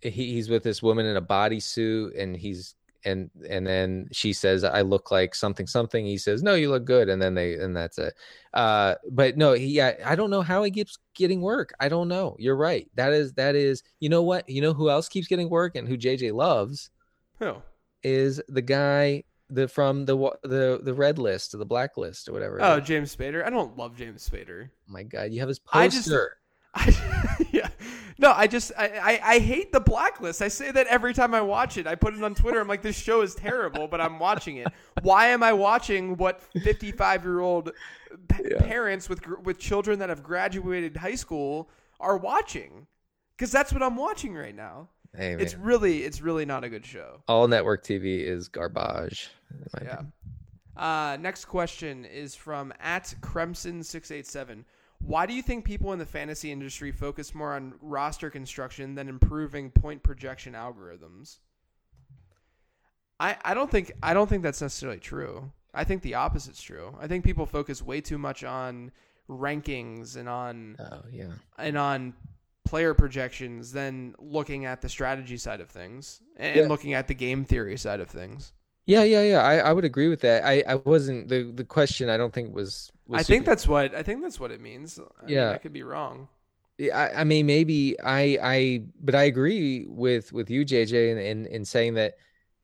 [0.00, 2.74] he, he's with this woman in a bodysuit and he's
[3.06, 6.06] and and then she says I look like something something.
[6.06, 7.10] He says no you look good.
[7.10, 8.14] And then they and that's it.
[8.54, 11.74] Uh but no he yeah I don't know how he keeps getting work.
[11.80, 12.34] I don't know.
[12.38, 12.90] You're right.
[12.94, 14.48] That is that is you know what?
[14.48, 16.90] You know who else keeps getting work and who JJ loves?
[17.40, 17.56] Who?
[18.04, 22.32] is the guy the from the the the red list or the black list or
[22.32, 22.58] whatever.
[22.62, 22.80] Oh.
[22.80, 23.44] James Spader.
[23.44, 24.68] I don't love James Spader.
[24.70, 26.36] Oh my god, you have his poster.
[26.74, 27.68] I just- I, yeah.
[28.18, 30.40] No, I just I, I, I hate the blacklist.
[30.42, 31.86] I say that every time I watch it.
[31.86, 32.60] I put it on Twitter.
[32.60, 34.68] I'm like, this show is terrible, but I'm watching it.
[35.02, 37.70] Why am I watching what 55 year old
[38.44, 38.58] Yeah.
[38.60, 41.70] parents with with children that have graduated high school
[42.00, 42.86] are watching?
[43.36, 44.88] Because that's what I'm watching right now.
[45.16, 47.22] Hey, It's really it's really not a good show.
[47.28, 49.30] all network TV is garbage.
[49.82, 50.02] Yeah.
[50.76, 54.64] Uh, next question is from at Cremson687.
[54.98, 59.08] Why do you think people in the fantasy industry focus more on roster construction than
[59.08, 61.38] improving point projection algorithms?
[63.20, 65.52] I, I don't think I don't think that's necessarily true.
[65.72, 66.96] I think the opposite's true.
[67.00, 68.90] I think people focus way too much on
[69.28, 71.30] rankings and on Oh yeah.
[71.58, 72.14] and on
[72.64, 76.66] player projections than looking at the strategy side of things and Yeah.
[76.66, 78.52] looking at the game theory side of things.
[78.86, 79.42] Yeah, yeah, yeah.
[79.42, 80.44] I, I would agree with that.
[80.44, 82.10] I, I wasn't the the question.
[82.10, 82.92] I don't think was.
[83.06, 84.98] was I think that's what I think that's what it means.
[84.98, 85.50] I mean, Yeah.
[85.52, 86.28] I could be wrong.
[86.76, 91.18] Yeah, I, I mean, maybe I, I, but I agree with with you, JJ, in,
[91.18, 92.14] in in saying that,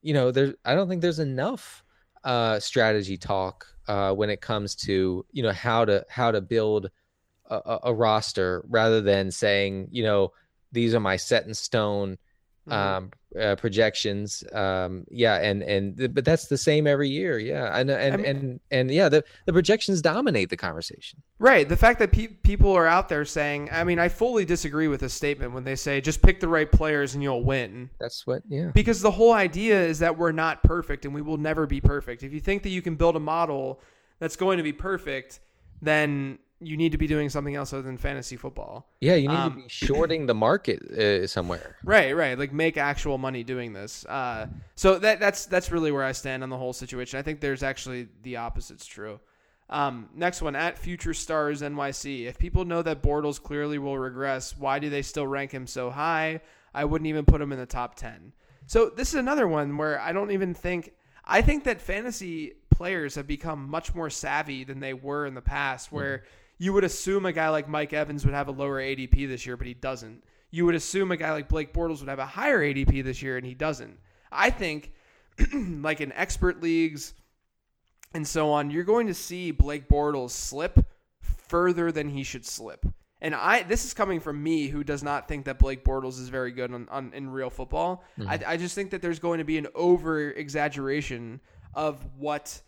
[0.02, 0.52] you know, there's.
[0.64, 1.84] I don't think there's enough
[2.24, 6.90] uh, strategy talk uh, when it comes to you know how to how to build
[7.50, 10.32] a, a, roster rather than saying you know
[10.72, 12.16] these are my set in stone
[12.68, 12.72] Mhm.
[12.74, 17.90] um uh, projections um yeah and and but that's the same every year yeah and
[17.90, 21.66] and mean- and and yeah the the projections dominate the conversation right.
[21.68, 25.00] The fact that pe- people are out there saying, I mean, I fully disagree with
[25.00, 27.88] this statement when they say just pick the right players and you'll win.
[27.98, 31.38] that's what yeah Because the whole idea is that we're not perfect and we will
[31.38, 32.22] never be perfect.
[32.22, 33.80] If you think that you can build a model
[34.18, 35.40] that's going to be perfect,
[35.80, 38.86] then you need to be doing something else other than fantasy football.
[39.00, 42.38] yeah you need Um, to be shorting the market uh, somewhere Right, right.
[42.38, 44.04] Like make actual money doing this.
[44.06, 47.18] Uh, so that that's that's really where I stand on the whole situation.
[47.18, 49.20] I think there's actually the opposite's true.
[49.70, 52.26] Um, next one at Future Stars NYC.
[52.26, 55.90] If people know that Bortles clearly will regress, why do they still rank him so
[55.90, 56.40] high?
[56.74, 58.32] I wouldn't even put him in the top ten.
[58.66, 60.92] So this is another one where I don't even think.
[61.24, 65.40] I think that fantasy players have become much more savvy than they were in the
[65.42, 66.24] past, where
[66.60, 69.56] you would assume a guy like Mike Evans would have a lower ADP this year,
[69.56, 70.22] but he doesn't.
[70.50, 73.38] You would assume a guy like Blake Bortles would have a higher ADP this year,
[73.38, 73.98] and he doesn't.
[74.30, 74.92] I think,
[75.54, 77.14] like in expert leagues
[78.12, 80.84] and so on, you're going to see Blake Bortles slip
[81.22, 82.84] further than he should slip.
[83.22, 86.28] And I, this is coming from me, who does not think that Blake Bortles is
[86.28, 88.04] very good on, on in real football.
[88.18, 88.28] Mm-hmm.
[88.28, 91.40] I, I just think that there's going to be an over exaggeration
[91.72, 92.60] of what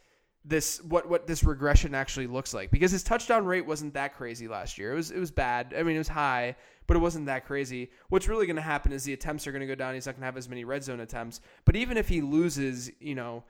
[0.45, 4.49] this what what this regression actually looks like because his touchdown rate wasn't that crazy
[4.49, 4.93] last year.
[4.93, 5.74] It was it was bad.
[5.76, 7.90] I mean, it was high, but it wasn't that crazy.
[8.09, 9.95] What's really going to happen is the attempts are going to go down.
[9.95, 11.40] He's not going to have as many red zone attempts.
[11.64, 13.45] But even if he loses, you know,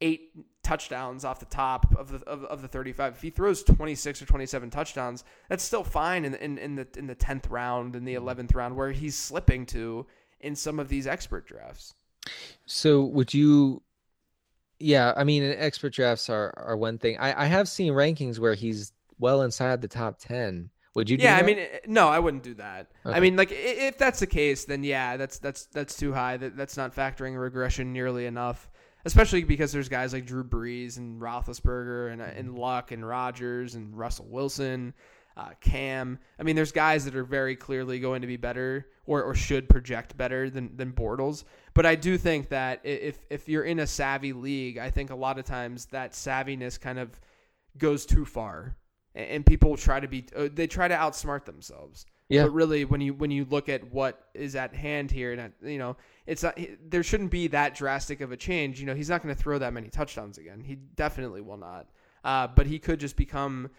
[0.00, 0.32] eight
[0.62, 3.14] touchdowns off the top of the of, of the 35.
[3.14, 7.06] If he throws 26 or 27 touchdowns, that's still fine in, in, in the in
[7.06, 8.40] the 10th round in the mm-hmm.
[8.40, 10.06] 11th round where he's slipping to
[10.40, 11.94] in some of these expert drafts.
[12.66, 13.82] So would you
[14.80, 17.18] yeah, I mean expert drafts are are one thing.
[17.18, 20.70] I, I have seen rankings where he's well inside the top ten.
[20.94, 21.18] Would you?
[21.20, 22.90] yeah, I mean, eh, no, I wouldn't do that.
[23.06, 23.16] Okay.
[23.16, 26.36] I mean, like if that's the case, then yeah, that's that's that's too high.
[26.36, 28.68] That that's not factoring regression nearly enough.
[29.04, 32.58] Especially because there's guys like Drew Brees and Roethlisberger and uh, and mm-hmm.
[32.58, 34.92] Luck and Rodgers and Russell Wilson,
[35.36, 36.18] uh, Cam.
[36.38, 39.68] I mean, there's guys that are very clearly going to be better or, or should
[39.68, 41.44] project better than than Bortles.
[41.74, 45.14] But I do think that if if you're in a savvy league, I think a
[45.14, 47.20] lot of times that savviness kind of
[47.78, 48.76] goes too far
[49.14, 52.06] and people try to be uh, they try to outsmart themselves.
[52.28, 52.44] Yeah.
[52.44, 55.78] But really, when you when you look at what is at hand here, and you
[55.78, 55.96] know,
[56.26, 56.58] it's not
[56.88, 58.78] there shouldn't be that drastic of a change.
[58.78, 60.60] You know, he's not going to throw that many touchdowns again.
[60.60, 61.88] He definitely will not.
[62.22, 63.70] Uh, but he could just become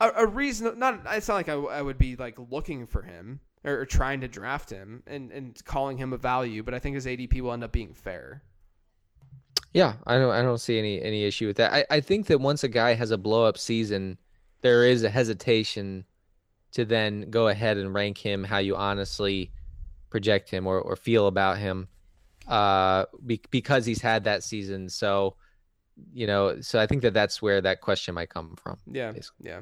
[0.00, 0.78] a, a reason.
[0.78, 4.20] Not it's not like I, I would be like looking for him or, or trying
[4.20, 6.62] to draft him and and calling him a value.
[6.62, 8.42] But I think his ADP will end up being fair.
[9.72, 11.72] Yeah, I don't I don't see any any issue with that.
[11.72, 14.18] I, I think that once a guy has a blow up season
[14.64, 16.06] there is a hesitation
[16.72, 19.52] to then go ahead and rank him how you honestly
[20.08, 21.86] project him or, or feel about him
[22.48, 24.88] uh, be, because he's had that season.
[24.88, 25.36] So,
[26.14, 28.78] you know, so I think that that's where that question might come from.
[28.90, 29.12] Yeah.
[29.12, 29.50] Basically.
[29.50, 29.60] Yeah.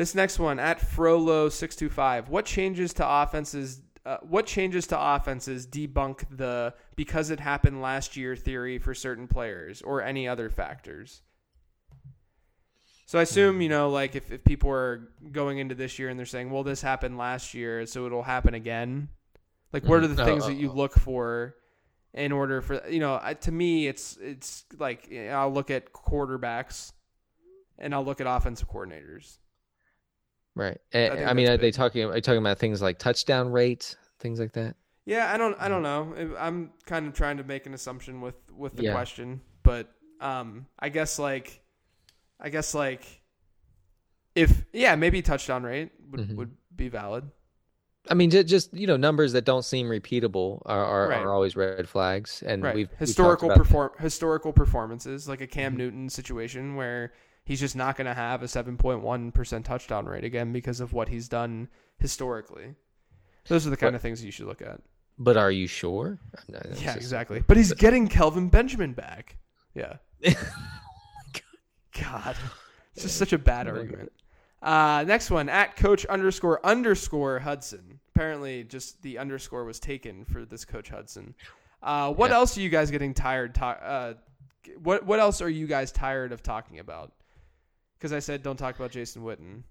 [0.00, 2.28] This next one at Frollo625.
[2.30, 3.82] What changes to offenses?
[4.06, 9.28] Uh, what changes to offenses debunk the because it happened last year theory for certain
[9.28, 11.20] players or any other factors?
[13.04, 16.18] So I assume, you know, like if, if people are going into this year and
[16.18, 19.10] they're saying, well, this happened last year, so it'll happen again.
[19.70, 20.24] Like, what are the mm-hmm.
[20.24, 21.56] things that you look for
[22.14, 26.92] in order for, you know, to me, it's, it's like, I'll look at quarterbacks
[27.78, 29.36] and I'll look at offensive coordinators.
[30.60, 30.78] Right.
[30.92, 31.60] I, I mean, are big.
[31.60, 34.76] they talking, are you talking about things like touchdown rate, things like that?
[35.06, 36.34] Yeah, I don't, I don't know.
[36.38, 38.92] I'm kind of trying to make an assumption with, with the yeah.
[38.92, 41.62] question, but, um, I guess like,
[42.38, 43.22] I guess like
[44.34, 46.36] if yeah, maybe touchdown rate would, mm-hmm.
[46.36, 47.30] would be valid.
[48.08, 51.20] I mean, just you know, numbers that don't seem repeatable are are, right.
[51.20, 52.74] are always red flags, and right.
[52.74, 54.02] we've historical perform that.
[54.02, 55.78] historical performances like a Cam mm-hmm.
[55.78, 57.12] Newton situation where
[57.44, 60.80] he's just not going to have a seven point one percent touchdown rate again because
[60.80, 61.68] of what he's done
[61.98, 62.74] historically.
[63.48, 64.80] Those are the kind but, of things you should look at.
[65.18, 66.18] But are you sure?
[66.48, 67.42] yeah, exactly.
[67.46, 69.36] But he's getting Kelvin Benjamin back.
[69.74, 69.96] Yeah.
[72.00, 72.36] God,
[72.94, 74.12] it's just such a bad argument.
[74.62, 78.00] Uh, next one at coach underscore underscore Hudson.
[78.14, 81.34] Apparently, just the underscore was taken for this coach Hudson.
[81.82, 82.36] Uh, what yeah.
[82.36, 83.58] else are you guys getting tired?
[83.58, 84.14] Uh,
[84.82, 87.12] what what else are you guys tired of talking about?
[88.00, 89.64] Because I said don't talk about Jason Witten.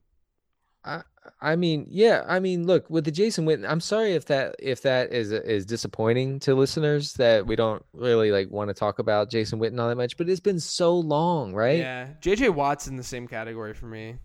[0.86, 1.02] I
[1.42, 3.68] I mean, yeah, I mean, look with the Jason Witten.
[3.68, 8.32] I'm sorry if that if that is is disappointing to listeners that we don't really
[8.32, 11.54] like want to talk about Jason Witten all that much, but it's been so long,
[11.54, 11.80] right?
[11.80, 14.18] Yeah, JJ Watt's in the same category for me.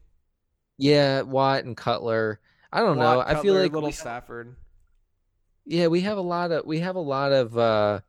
[0.77, 2.41] Yeah, Watt and Cutler.
[2.73, 3.23] I don't Watt, know.
[3.23, 4.55] Cutler, I feel like little Stafford.
[5.65, 8.01] Yeah, we have a lot of we have a lot of uh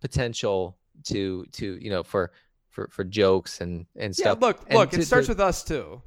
[0.00, 2.30] potential to to you know for
[2.70, 4.38] for for jokes and and stuff.
[4.40, 6.02] Yeah, look, and look, to, it starts to, with us too.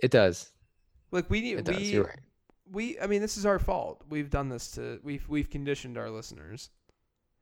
[0.00, 0.52] It does.
[1.10, 2.20] Like we need it we does, right.
[2.70, 4.02] we I mean this is our fault.
[4.08, 6.70] We've done this to we've we've conditioned our listeners.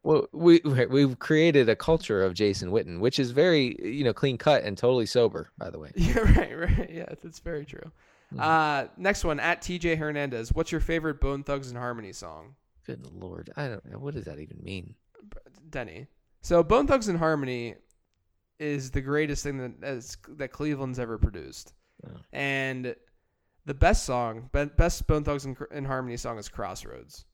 [0.03, 4.37] Well, we we've created a culture of Jason Witten, which is very you know clean
[4.37, 5.93] cut and totally sober, by the way.
[5.97, 6.91] Yeah, right, right.
[6.93, 7.91] Yeah, that's very true.
[8.33, 8.41] Mm-hmm.
[8.41, 10.53] Uh, next one at TJ Hernandez.
[10.53, 12.55] What's your favorite Bone Thugs and Harmony song?
[12.87, 14.95] Good lord, I don't know what does that even mean,
[15.71, 16.07] Denny.
[16.45, 17.74] So Bone Thugs and Harmony
[18.59, 21.72] is the greatest thing that as, that Cleveland's ever produced.
[22.34, 22.95] And
[23.64, 27.24] the best song, best Bone Thugs and, Harmony song is Crossroads.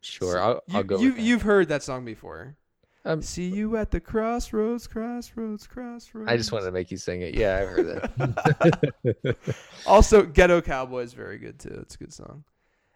[0.00, 0.98] Sure, so I'll, I'll you, go.
[0.98, 2.56] You, you've heard that song before.
[3.04, 6.28] Um, See you at the crossroads, crossroads, crossroads.
[6.28, 7.36] I just wanted to make you sing it.
[7.36, 9.36] Yeah, I've heard that.
[9.86, 11.78] also, Ghetto Cowboy is very good too.
[11.82, 12.42] It's a good song.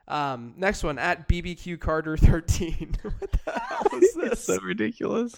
[0.08, 2.96] Um, next one at BBQ Carter thirteen.
[3.02, 4.44] what the hell is this?
[4.44, 5.36] so ridiculous.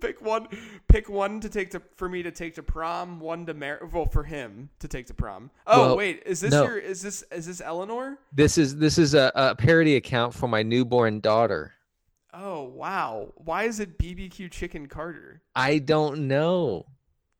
[0.00, 0.48] pick one.
[0.88, 3.20] Pick one to take to for me to take to prom.
[3.20, 3.78] One to marry.
[3.90, 5.50] Well, for him to take to prom.
[5.66, 6.64] Oh well, wait, is this no.
[6.64, 6.78] your?
[6.78, 8.18] Is this is this Eleanor?
[8.32, 11.72] This is this is a, a parody account for my newborn daughter.
[12.32, 13.32] Oh wow!
[13.36, 15.40] Why is it BBQ Chicken Carter?
[15.54, 16.86] I don't know.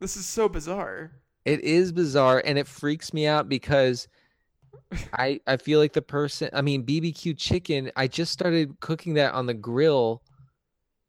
[0.00, 1.12] This is so bizarre.
[1.44, 4.08] It is bizarre, and it freaks me out because
[5.12, 6.50] I I feel like the person.
[6.52, 7.90] I mean, BBQ chicken.
[7.96, 10.22] I just started cooking that on the grill,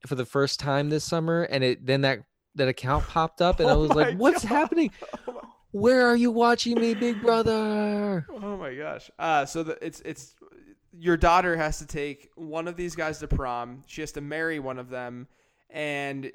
[0.06, 2.20] for the first time this summer, and it then that
[2.56, 4.50] that account popped up, and I Oh was like, "What's God.
[4.50, 4.92] happening?
[5.72, 9.10] Where are you watching me, Big Brother?" Oh my gosh.
[9.20, 10.36] Uh, so the, it's it's
[10.98, 13.84] your daughter has to take one of these guys to prom.
[13.88, 15.28] She has to marry one of them,
[15.70, 16.32] and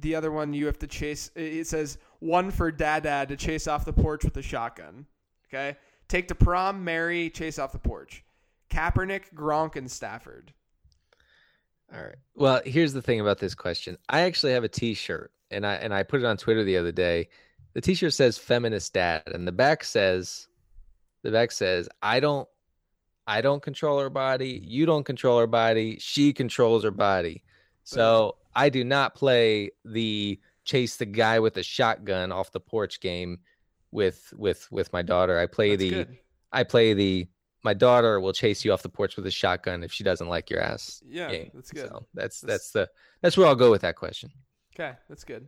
[0.00, 1.30] the other one you have to chase.
[1.36, 5.06] It says one for dad dad to chase off the porch with a shotgun.
[5.48, 5.76] Okay,
[6.10, 8.24] take to prom, marry, chase off the porch.
[8.70, 10.52] Kaepernick, Gronk, and Stafford.
[11.92, 12.16] All right.
[12.34, 13.96] Well, here's the thing about this question.
[14.08, 16.92] I actually have a T-shirt, and I and I put it on Twitter the other
[16.92, 17.28] day.
[17.72, 20.48] The T-shirt says "feminist dad," and the back says,
[21.22, 22.48] "The back says I don't,
[23.26, 24.60] I don't control her body.
[24.64, 25.98] You don't control her body.
[25.98, 27.42] She controls her body.
[27.82, 33.00] So I do not play the chase the guy with a shotgun off the porch
[33.00, 33.40] game
[33.92, 35.38] with with with my daughter.
[35.38, 36.18] I play That's the good.
[36.52, 37.28] I play the
[37.62, 40.48] my daughter will chase you off the porch with a shotgun if she doesn't like
[40.50, 41.50] your ass Yeah, game.
[41.54, 41.88] that's good.
[41.88, 42.90] So that's That's- that's the
[43.22, 44.30] that's where I'll go with that question.
[44.74, 45.46] Okay, that's good.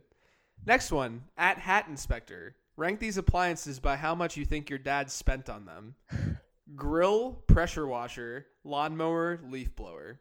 [0.65, 2.55] Next one at Hat Inspector.
[2.75, 5.95] Rank these appliances by how much you think your dad spent on them.
[6.75, 10.19] Grill, pressure washer, lawnmower, leaf blower.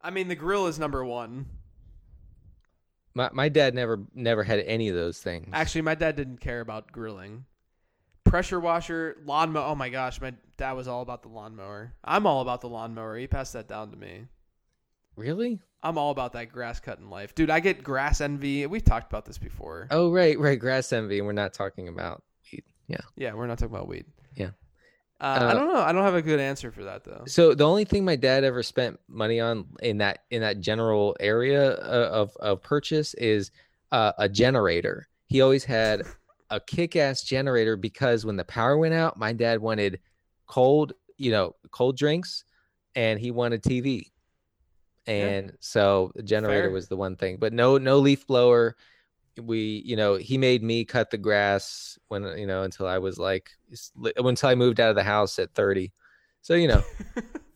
[0.00, 1.46] I mean, the grill is number one.
[3.16, 5.48] My my dad never never had any of those things.
[5.54, 7.46] Actually, my dad didn't care about grilling.
[8.24, 9.68] Pressure washer, lawnmower.
[9.68, 11.94] Oh my gosh, my dad was all about the lawnmower.
[12.04, 13.16] I'm all about the lawnmower.
[13.16, 14.26] He passed that down to me.
[15.16, 15.60] really?
[15.82, 17.48] I'm all about that grass cutting life, dude.
[17.48, 18.66] I get grass envy.
[18.66, 19.86] We've talked about this before.
[19.90, 20.58] Oh right, right.
[20.58, 22.64] Grass envy, we're not talking about weed.
[22.86, 23.00] Yeah.
[23.16, 24.04] Yeah, we're not talking about weed.
[25.20, 25.26] Yeah.
[25.26, 25.80] Uh, Uh, I don't know.
[25.80, 27.24] I don't have a good answer for that though.
[27.26, 31.16] So the only thing my dad ever spent money on in that in that general
[31.20, 33.50] area uh, of of purchase is
[33.92, 35.08] uh, a generator.
[35.26, 36.02] He always had
[36.50, 40.00] a kick-ass generator because when the power went out, my dad wanted
[40.46, 42.44] cold, you know, cold drinks,
[42.94, 44.12] and he wanted TV.
[45.08, 46.70] And so the generator Fair.
[46.70, 48.76] was the one thing, but no no leaf blower.
[49.42, 53.18] We, you know, he made me cut the grass when you know until I was
[53.18, 53.50] like
[54.16, 55.92] until I moved out of the house at thirty.
[56.42, 56.82] So you know,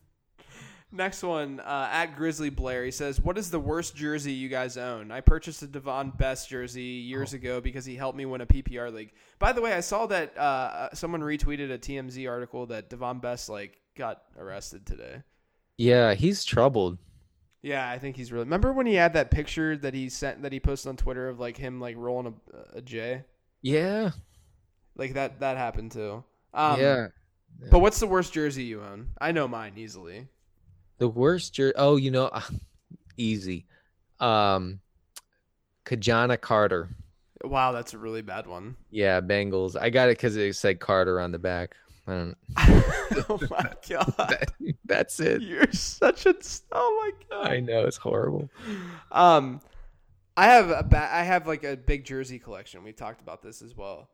[0.93, 2.83] Next one uh, at Grizzly Blair.
[2.83, 5.09] He says, "What is the worst jersey you guys own?
[5.09, 8.93] I purchased a Devon Best jersey years ago because he helped me win a PPR
[8.93, 9.13] league.
[9.39, 13.47] By the way, I saw that uh, someone retweeted a TMZ article that Devon Best
[13.47, 15.21] like got arrested today.
[15.77, 16.97] yeah, he's troubled.
[17.61, 18.45] Yeah, I think he's really.
[18.45, 21.39] Remember when he had that picture that he sent that he posted on Twitter of
[21.39, 22.33] like him like rolling
[22.73, 23.23] a, a J?
[23.61, 24.11] Yeah,
[24.95, 26.23] Like that that happened too.
[26.53, 27.07] Um, yeah.
[27.69, 29.09] But what's the worst jersey you own?
[29.19, 30.27] I know mine easily.
[30.97, 32.31] The worst jer- Oh, you know,
[33.17, 33.65] easy.
[34.19, 34.79] Um,
[35.85, 36.89] Ki-Jana Carter.
[37.43, 38.75] Wow, that's a really bad one.
[38.89, 39.75] Yeah, Bengals.
[39.79, 41.75] I got it because it said Carter on the back.
[42.07, 42.37] I don't.
[43.29, 44.13] oh my god.
[44.17, 44.51] That,
[44.85, 45.41] that's it.
[45.41, 46.35] You're such a
[46.71, 47.47] oh my god.
[47.51, 48.49] I know it's horrible.
[49.11, 49.61] Um
[50.37, 52.83] I have a ba- I have like a big jersey collection.
[52.83, 54.09] We talked about this as well.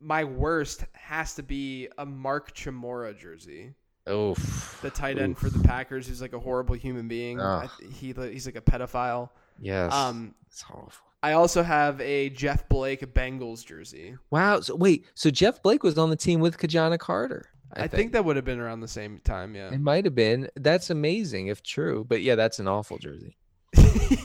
[0.00, 3.74] My worst has to be a Mark Chmura jersey.
[4.06, 4.34] Oh,
[4.82, 7.40] The tight end for the Packers who's like a horrible human being.
[7.40, 7.70] Ugh.
[7.80, 9.30] I- He he's like a pedophile.
[9.60, 9.92] yes.
[9.92, 10.92] Um it's horrible.
[11.24, 14.18] I also have a Jeff Blake Bengals jersey.
[14.30, 14.60] Wow.
[14.60, 15.06] So wait.
[15.14, 17.46] So Jeff Blake was on the team with Ki-Jana Carter.
[17.72, 18.12] I, think.
[18.12, 19.72] that would have been around the same time, yeah.
[19.72, 20.50] it might have been.
[20.54, 22.04] That's amazing if true.
[22.06, 23.38] But yeah, that's an awful jersey.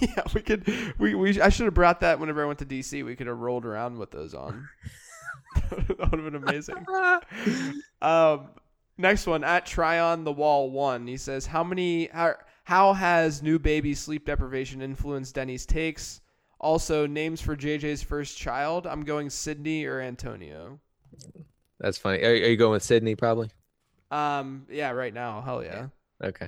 [0.02, 0.68] yeah, we could.
[0.98, 3.06] We, we I should have brought that whenever I went to DC.
[3.06, 4.68] We could have rolled around with those on.
[5.72, 6.86] that would have been amazing.
[8.02, 8.50] Um,
[8.98, 11.08] next one at try on the wall one.
[11.08, 12.08] He says, "How many?
[12.08, 12.36] How
[12.66, 16.20] how has new baby sleep deprivation influenced Denny's takes?
[16.60, 18.86] Also, names for JJ's first child.
[18.86, 20.80] I'm going Sydney or Antonio.
[21.80, 22.22] That's funny.
[22.22, 23.16] Are, are you going with Sydney?
[23.16, 23.50] Probably.
[24.12, 25.88] Um, yeah, right now, hell yeah.
[26.24, 26.48] Okay.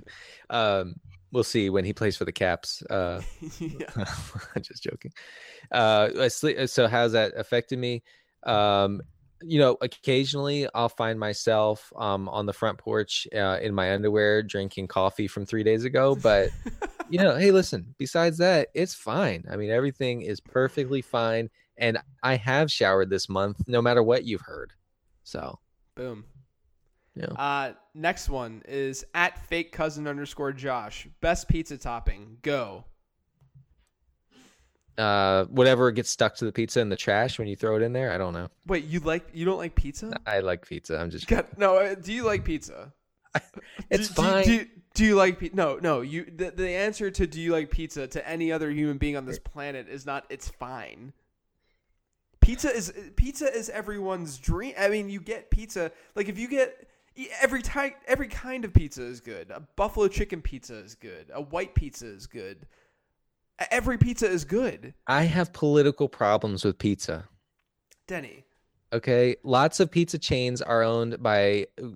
[0.50, 0.96] Um,
[1.32, 2.84] we'll see when he plays for the Caps.
[2.90, 3.22] Uh,
[3.60, 4.06] yeah.
[4.62, 5.12] just joking.
[5.72, 8.04] Uh, so how's that affected me?
[8.44, 9.02] Um,
[9.44, 14.44] you know, occasionally I'll find myself um on the front porch uh, in my underwear
[14.44, 16.16] drinking coffee from three days ago.
[16.16, 16.50] But
[17.12, 17.94] you know, hey, listen.
[17.98, 19.46] Besides that, it's fine.
[19.52, 24.24] I mean, everything is perfectly fine, and I have showered this month, no matter what
[24.26, 24.74] you've heard.
[25.24, 25.60] So
[25.96, 26.26] Boom.
[27.16, 27.26] Yeah.
[27.26, 31.08] Uh, next one is at fake cousin underscore Josh.
[31.20, 32.38] Best pizza topping.
[32.42, 32.86] Go.
[34.98, 37.92] uh, whatever gets stuck to the pizza in the trash when you throw it in
[37.94, 38.48] there, I don't know.
[38.68, 40.14] Wait, you like you don't like pizza?
[40.26, 40.98] I like pizza.
[40.98, 41.78] I'm just God, no.
[41.78, 42.94] uh, Do you like pizza?
[43.90, 44.46] It's do, do- fine.
[44.46, 45.56] Do, do you like pizza?
[45.56, 46.02] No, no.
[46.02, 49.26] You the, the answer to do you like pizza to any other human being on
[49.26, 50.26] this planet is not.
[50.30, 51.14] It's fine.
[52.42, 54.74] Pizza is pizza is everyone's dream.
[54.78, 56.88] I mean, you get pizza like if you get
[57.42, 59.52] Every type, every kind of pizza is good.
[59.52, 61.30] A buffalo chicken pizza is good.
[61.34, 62.66] A white pizza is good.
[63.70, 64.94] Every pizza is good.
[65.08, 67.28] I have political problems with pizza.
[68.08, 68.46] Denny,
[68.94, 71.88] Okay, lots of pizza chains are owned by uh,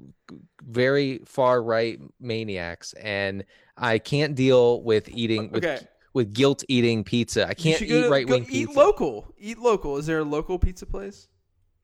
[0.64, 3.44] very far right maniacs, and
[3.78, 5.86] I can't deal with eating with Okay.
[6.14, 7.48] with guilt eating pizza.
[7.48, 9.34] I can't eat right wing go Eat local.
[9.38, 9.98] Eat local.
[9.98, 11.28] Is there a local pizza place?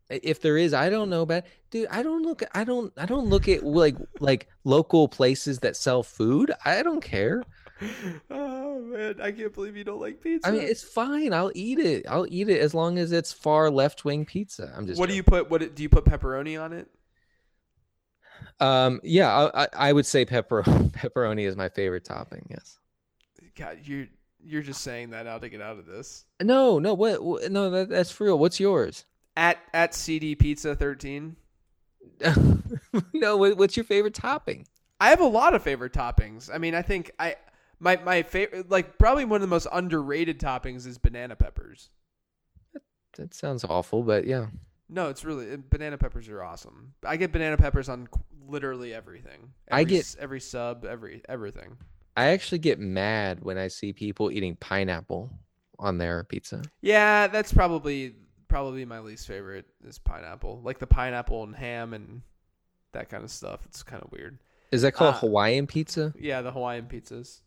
[0.10, 2.44] if there is, I don't know, but dude, I don't look.
[2.54, 2.92] I don't.
[2.98, 6.52] I don't look at like like local places that sell food.
[6.66, 7.44] I don't care.
[8.30, 10.48] oh man, I can't believe you don't like pizza.
[10.48, 11.34] I mean, it's fine.
[11.34, 12.06] I'll eat it.
[12.08, 14.74] I'll eat it as long as it's far left wing pizza.
[14.76, 15.00] I'm just.
[15.00, 15.50] what do you put?
[15.50, 16.88] What do you put pepperoni on it?
[18.60, 19.00] Um.
[19.04, 19.50] Yeah.
[19.54, 22.48] I, I, I would say pepper pepperoni is my favorite topping.
[22.50, 22.78] Yes.
[23.56, 24.08] God, you're
[24.44, 26.26] you're just saying that now to get out of this.
[26.42, 26.80] No.
[26.80, 26.94] No.
[26.94, 27.52] What?
[27.52, 27.70] no.
[27.72, 28.38] That, that's for real.
[28.38, 29.06] What's yours?
[29.36, 31.36] At at CD Pizza thirteen.
[33.14, 33.38] no.
[33.38, 34.68] What, what's your favorite topping?
[35.00, 36.54] I have a lot of favorite toppings.
[36.54, 37.36] I mean, I think I
[37.82, 41.90] my my favorite like probably one of the most underrated toppings is banana peppers.
[43.18, 44.48] That sounds awful, but yeah.
[44.88, 46.94] No, it's really banana peppers are awesome.
[47.06, 48.08] I get banana peppers on
[48.48, 49.52] literally everything.
[49.70, 51.78] I get- every sub, every everything.
[52.16, 55.30] I actually get mad when I see people eating pineapple
[55.80, 56.62] on their pizza.
[56.82, 58.16] Yeah, that's probably
[58.48, 60.62] probably my least favorite is pineapple.
[60.64, 62.22] Like the pineapple and ham and
[62.92, 63.62] that kind of stuff.
[63.66, 64.40] It's kind of weird.
[64.72, 65.20] Is that called Ah.
[65.20, 66.14] Hawaiian pizza?
[66.20, 67.40] Yeah, the Hawaiian pizzas.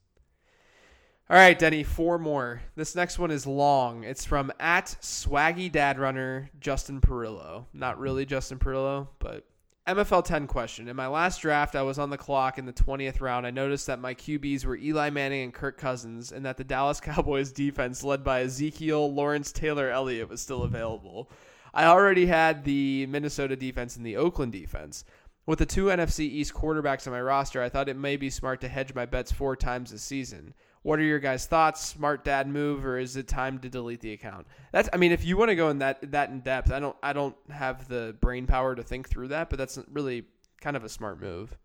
[1.31, 2.61] All right, Denny, four more.
[2.77, 4.05] This next one is long.
[4.05, 7.65] It's from at Swaggy Dad Runner Justin Perillo.
[7.73, 9.47] Not really Justin Perillo, but
[9.87, 10.87] MFL 10 question.
[10.87, 13.47] In my last draft, I was on the clock in the 20th round.
[13.47, 17.01] I noticed that my QBs were Eli Manning and Kirk Cousins, and that the Dallas
[17.03, 21.31] Cowboys defense, led by Ezekiel Lawrence Taylor Elliott, was still available.
[21.73, 25.07] I already had the Minnesota defense and the Oakland defense.
[25.47, 28.61] With the two NFC East quarterbacks on my roster, I thought it may be smart
[28.61, 30.53] to hedge my bets four times this season.
[30.85, 31.83] What are your guys' thoughts?
[31.83, 34.47] Smart dad move, or is it time to delete the account?
[34.71, 36.95] That's, I mean, if you want to go in that that in depth, I don't,
[37.03, 40.27] I don't have the brain power to think through that, but that's really
[40.61, 41.57] kind of a smart move.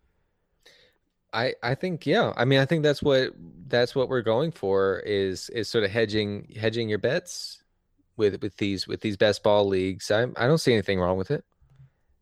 [1.34, 2.32] I I think yeah.
[2.38, 3.34] I mean, I think that's what
[3.68, 7.62] that's what we're going for is is sort of hedging hedging your bets
[8.16, 10.10] with with these with these best ball leagues.
[10.12, 11.44] I I don't see anything wrong with it.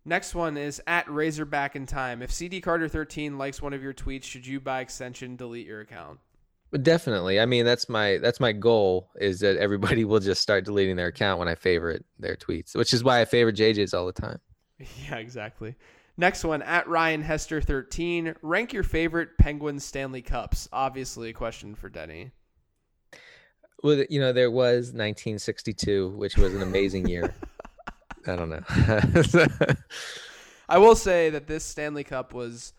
[0.04, 2.24] Next one is at Razorback in Time.
[2.24, 5.82] If CD Carter 13 likes one of your tweets, should you, by extension, delete your
[5.82, 6.20] account?
[6.70, 7.40] But definitely.
[7.40, 11.08] I mean, that's my that's my goal is that everybody will just start deleting their
[11.08, 14.40] account when I favorite their tweets, which is why I favorite JJ's all the time.
[15.10, 15.74] Yeah, exactly.
[16.18, 18.36] Next one at Ryan Hester 13.
[18.44, 20.70] Rank your favorite Penguins Stanley Cups.
[20.72, 22.32] Obviously, a question for Denny.
[23.84, 27.34] Well, you know, there was 1962, which was an amazing year.
[28.28, 28.64] I don't know.
[30.70, 32.74] I will say that this Stanley Cup was,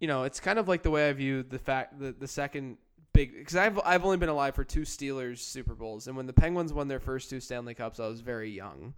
[0.00, 2.76] you know, it's kind of like the way I view the fact that the second
[3.18, 6.32] big because I've I've only been alive for two Steelers Super Bowls, and when the
[6.32, 8.94] Penguins won their first two Stanley Cups, I was very young,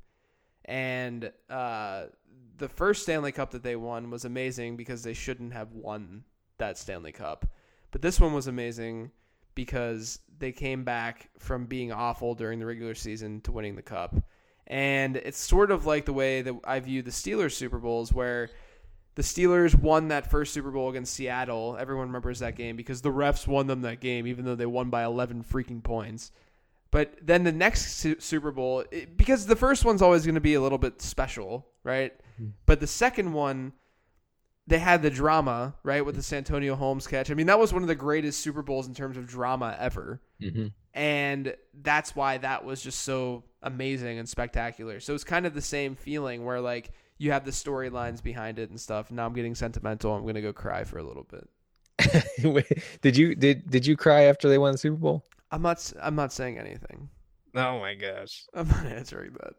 [0.66, 2.06] and uh,
[2.58, 6.24] the first Stanley Cup that they won was amazing because they shouldn't have won
[6.58, 7.46] that Stanley Cup,
[7.90, 9.10] but this one was amazing
[9.54, 14.14] because they came back from being awful during the regular season to winning the cup.
[14.66, 18.50] And it's sort of like the way that I view the Steelers Super Bowls, where
[19.14, 21.76] the Steelers won that first Super Bowl against Seattle.
[21.78, 24.90] Everyone remembers that game because the refs won them that game, even though they won
[24.90, 26.32] by 11 freaking points.
[26.90, 30.40] But then the next Su- Super Bowl, it, because the first one's always going to
[30.40, 32.12] be a little bit special, right?
[32.66, 33.72] But the second one,
[34.66, 37.30] they had the drama, right, with the Santonio Holmes catch.
[37.30, 40.20] I mean, that was one of the greatest Super Bowls in terms of drama ever
[40.40, 44.98] hmm and that's why that was just so amazing and spectacular.
[44.98, 46.90] So it's kind of the same feeling where like
[47.20, 49.10] you have the storylines behind it and stuff.
[49.12, 50.14] Now I'm getting sentimental.
[50.14, 51.48] I'm gonna go cry for a little bit.
[53.02, 55.24] did you did did you cry after they won the Super Bowl?
[55.52, 55.76] I'm not.
[55.76, 57.10] s- I'm not saying anything.
[57.54, 58.44] Oh my gosh.
[58.54, 59.54] I'm not answering that.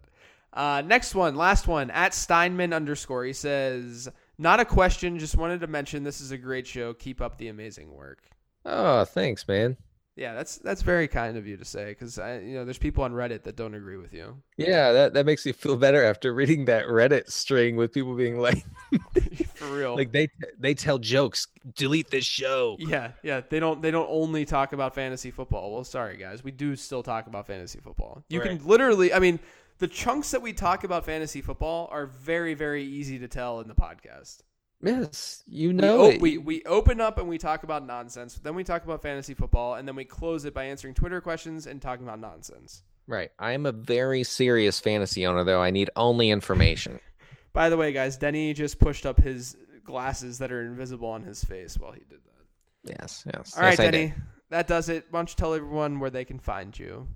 [0.54, 3.26] Uh, next one, last one at Steinman underscore.
[3.26, 4.10] He says,
[4.40, 5.20] "Not a question.
[5.20, 6.96] Just wanted to mention this is a great show.
[6.96, 8.24] Keep up the amazing work."
[8.66, 9.78] Oh, thanks, man.
[10.22, 13.04] Yeah, that's that's very kind of you to say because I, you know, there's people
[13.04, 14.38] on Reddit that don't agree with you.
[14.56, 18.38] Yeah, that, that makes me feel better after reading that Reddit string with people being
[18.38, 18.64] like,
[19.56, 19.96] for real.
[19.96, 20.28] like they
[20.60, 21.48] they tell jokes.
[21.76, 22.76] Delete this show.
[22.80, 23.42] Yeah, yeah.
[23.50, 25.74] They don't they don't only talk about fantasy football.
[25.74, 28.24] Well, sorry guys, we do still talk about fantasy football.
[28.30, 28.60] You Right.
[28.60, 29.40] can literally I mean,
[29.80, 33.68] the chunks that we talk about fantasy football are very very easy to tell in
[33.68, 34.42] the podcast.
[34.84, 36.22] Yes, you We, know o- it.
[36.22, 38.36] we we open up and we talk about nonsense.
[38.36, 41.68] Then we talk about fantasy football and then we close it by answering Twitter questions
[41.68, 42.84] and talking about nonsense.
[43.08, 43.32] Right.
[43.40, 45.62] I am a very serious fantasy owner, though.
[45.62, 47.00] I need only information.
[47.54, 51.44] By the way, guys, Denny just pushed up his glasses that are invisible on his
[51.44, 52.98] face while he did that.
[53.02, 53.56] Yes, yes.
[53.58, 54.14] All right, yes, Denny.
[54.50, 55.06] That does it.
[55.12, 57.08] Why don't you tell everyone where they can find you?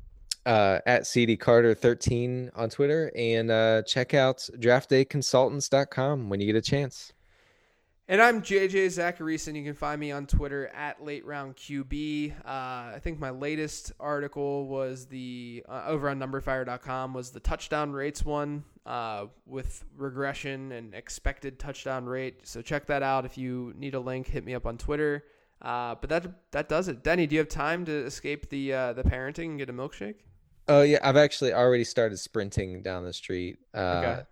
[0.45, 6.55] uh, at CD Carter 13 on Twitter and uh, check out draftdayconsultants.com when you get
[6.55, 7.13] a chance.
[8.07, 9.55] And I'm JJ Zachariason.
[9.55, 12.33] You can find me on Twitter at Late Round QB.
[12.45, 17.93] Uh, I think my latest article was the uh, over on numberfire.com was the touchdown
[17.93, 22.41] rates one uh, with regression and expected touchdown rate.
[22.45, 23.25] So check that out.
[23.25, 25.23] If you need a link, hit me up on Twitter.
[25.59, 27.03] Uh, but that that does it.
[27.03, 30.17] Denny, do you have time to escape the uh, the parenting and get a milkshake?
[30.67, 33.59] Oh yeah, I've actually already started sprinting down the street.
[33.73, 33.79] Uh,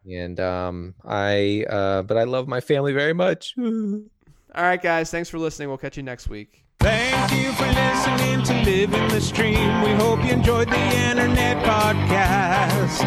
[0.08, 0.22] Okay.
[0.24, 3.54] and um, I uh, but I love my family very much.
[3.60, 5.10] All right, guys.
[5.12, 5.68] Thanks for listening.
[5.70, 6.64] We'll catch you next week.
[6.80, 9.82] Thank you for listening to Living the Stream.
[9.84, 10.78] We hope you enjoyed the
[11.10, 13.04] internet podcast.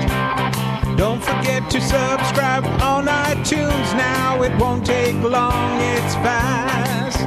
[0.96, 4.42] Don't forget to subscribe on iTunes now.
[4.42, 7.18] It won't take long, it's fast.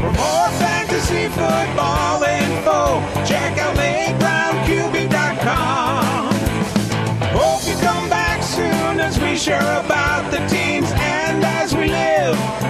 [0.00, 3.76] For more fantasy football info, check out
[7.32, 12.69] Hope you come back soon as we share about the teams and as we live.